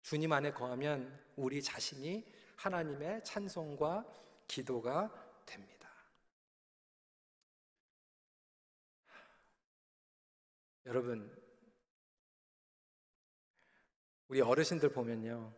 주님 0.02 0.34
안에 0.34 0.52
거하면 0.52 1.20
우리 1.36 1.62
자신이 1.62 2.26
하나님의 2.60 3.24
찬송과 3.24 4.06
기도가 4.46 5.10
됩니다. 5.46 5.90
여러분, 10.86 11.34
우리 14.28 14.42
어르신들 14.42 14.92
보면요. 14.92 15.54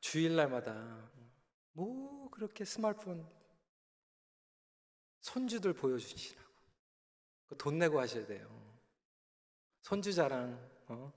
주일날마다 0.00 1.10
뭐 1.72 2.30
그렇게 2.30 2.64
스마트폰 2.64 3.28
손주들 5.20 5.74
보여주시라고. 5.74 6.50
그돈 7.48 7.78
내고 7.78 8.00
하셔야 8.00 8.24
돼요. 8.26 8.48
손주 9.82 10.14
자랑, 10.14 10.58
어? 10.88 11.12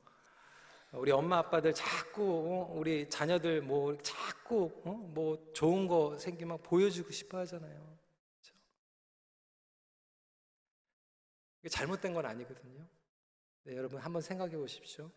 우리 0.94 1.12
엄마 1.12 1.40
아빠들 1.40 1.74
자꾸 1.74 2.22
어? 2.24 2.74
우리 2.74 3.10
자녀들 3.10 3.62
뭐 3.62 3.98
자꾸 3.98 4.72
어? 4.86 4.92
뭐 4.92 5.52
좋은 5.54 5.88
거 5.88 6.18
생기면 6.20 6.62
보여주고 6.62 7.12
싶어 7.12 7.40
하잖아요. 7.40 7.98
그렇죠? 11.62 11.76
잘못된 11.76 12.14
건 12.14 12.26
아니거든요. 12.28 12.88
네, 13.64 13.76
여러분 13.76 14.00
한번 14.00 14.22
생각해 14.22 14.56
보십시오. 14.56 15.10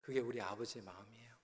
그게 0.00 0.20
우리 0.20 0.40
아버지의 0.40 0.84
마음이에요. 0.84 1.34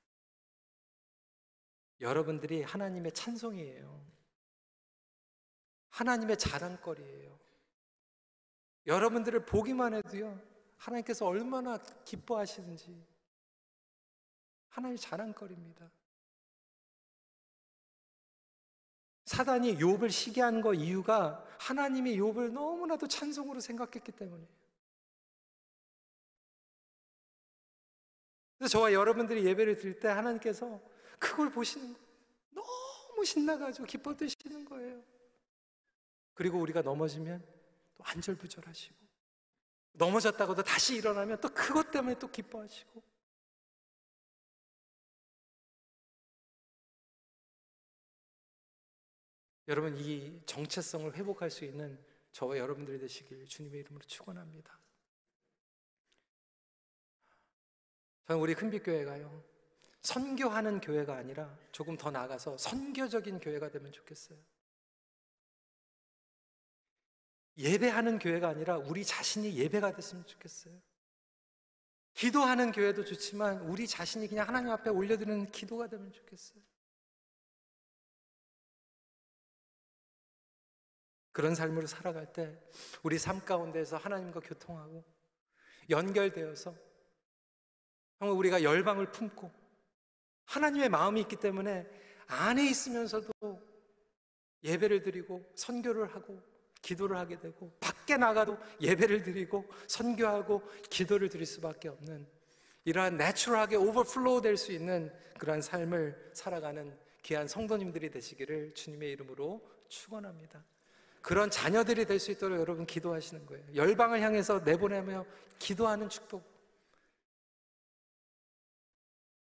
여러분들이 2.01 2.63
하나님의 2.63 3.13
찬송이에요. 3.13 4.11
하나님의 5.89 6.39
자랑거리예요. 6.39 7.39
여러분들을 8.87 9.45
보기만 9.45 9.95
해도요. 9.95 10.41
하나님께서 10.77 11.27
얼마나 11.27 11.79
기뻐하시는지 12.05 13.10
하나님의 14.71 14.99
자랑거리입니다. 14.99 15.91
사단이 19.27 19.77
욥을 19.77 20.11
시기한 20.11 20.61
거 20.61 20.75
이유가 20.75 21.45
하나님이 21.61 22.16
욥을 22.16 22.51
너무나도 22.51 23.07
찬송으로 23.07 23.61
생각했기 23.61 24.11
때문이에요. 24.12 24.61
그래서 28.59 28.73
저와 28.73 28.93
여러분들이 28.93 29.47
예배를 29.47 29.77
드릴 29.77 30.01
때 30.01 30.09
하나님께서 30.09 30.81
그걸 31.18 31.51
보시는 31.51 31.95
거예요. 31.95 32.11
너무 32.51 33.25
신나가지고 33.25 33.87
기뻐 33.87 34.16
드시는 34.16 34.64
거예요. 34.64 35.03
그리고 36.35 36.59
우리가 36.59 36.83
넘어지면 36.83 37.45
또 37.95 38.05
안절부절하시고 38.05 38.97
넘어졌다고도 39.93 40.62
다시 40.62 40.97
일어나면 40.97 41.41
또 41.41 41.49
그것 41.51 41.91
때문에 41.91 42.18
또 42.18 42.29
기뻐하시고 42.29 43.10
여러분 49.71 49.97
이 49.99 50.43
정체성을 50.47 51.14
회복할 51.14 51.49
수 51.49 51.64
있는 51.64 51.97
저와 52.33 52.59
여러분들이 52.59 52.99
되시길 52.99 53.47
주님의 53.47 53.83
이름으로 53.83 54.05
축원합니다. 54.05 54.77
저는 58.27 58.43
우리 58.43 58.57
큰빛교회가요 58.57 59.45
선교하는 60.03 60.81
교회가 60.81 61.14
아니라 61.14 61.57
조금 61.71 61.97
더 61.97 62.11
나아가서 62.11 62.59
선교적인 62.59 63.39
교회가 63.39 63.71
되면 63.71 63.93
좋겠어요. 63.93 64.37
예배하는 67.59 68.18
교회가 68.18 68.49
아니라 68.49 68.77
우리 68.77 69.05
자신이 69.05 69.57
예배가 69.57 69.95
됐으면 69.95 70.27
좋겠어요. 70.27 70.75
기도하는 72.14 72.73
교회도 72.73 73.05
좋지만 73.05 73.61
우리 73.61 73.87
자신이 73.87 74.27
그냥 74.27 74.49
하나님 74.49 74.73
앞에 74.73 74.91
올려드리는 74.91 75.53
기도가 75.53 75.87
되면 75.87 76.12
좋겠어요. 76.12 76.70
그런 81.33 81.55
삶으로 81.55 81.87
살아갈 81.87 82.33
때 82.33 82.59
우리 83.03 83.18
삶 83.18 83.41
가운데서 83.45 83.97
하나님과 83.97 84.41
교통하고 84.41 85.05
연결되어서 85.89 86.74
정말 88.18 88.37
우리가 88.37 88.62
열방을 88.62 89.12
품고 89.12 89.51
하나님의 90.45 90.89
마음이 90.89 91.20
있기 91.22 91.37
때문에 91.37 91.89
안에 92.26 92.66
있으면서도 92.66 93.31
예배를 94.62 95.03
드리고 95.03 95.53
선교를 95.55 96.14
하고 96.14 96.43
기도를 96.83 97.16
하게 97.16 97.39
되고 97.39 97.70
밖에 97.81 98.16
나가도 98.16 98.59
예배를 98.81 99.22
드리고 99.22 99.68
선교하고 99.87 100.62
기도를 100.91 101.28
드릴 101.28 101.47
수밖에 101.47 101.89
없는 101.89 102.26
이러한 102.85 103.16
natural하게 103.16 103.77
overflow 103.77 104.41
될 104.43 104.57
수 104.57 104.72
있는 104.72 105.12
그러한 105.39 105.62
삶을 105.62 106.33
살아가는 106.35 106.99
귀한 107.22 107.47
성도님들이 107.47 108.11
되시기를 108.11 108.74
주님의 108.74 109.12
이름으로 109.12 109.66
축원합니다. 109.89 110.64
그런 111.23 111.51
자녀들이 111.51 112.07
될 112.07 112.18
수 112.18 112.31
있도록 112.31 112.59
여러분 112.59 112.87
기도하시는 112.87 113.47
거예요. 113.47 113.75
열방을 113.75 114.21
향해서 114.21 114.61
내보내며 114.61 115.27
기도하는 115.59 116.09
축복. 116.09 116.49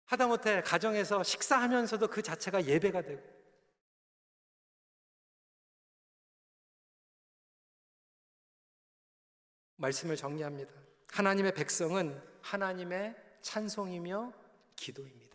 하다못해 0.05 0.61
가정에서 0.61 1.23
식사하면서도 1.23 2.07
그 2.07 2.21
자체가 2.21 2.65
예배가 2.65 3.03
되고 3.03 3.21
말씀을 9.75 10.15
정리합니다. 10.15 10.73
하나님의 11.11 11.53
백성은 11.53 12.21
하나님의 12.41 13.15
찬송이며 13.41 14.33
기도입니다. 14.75 15.28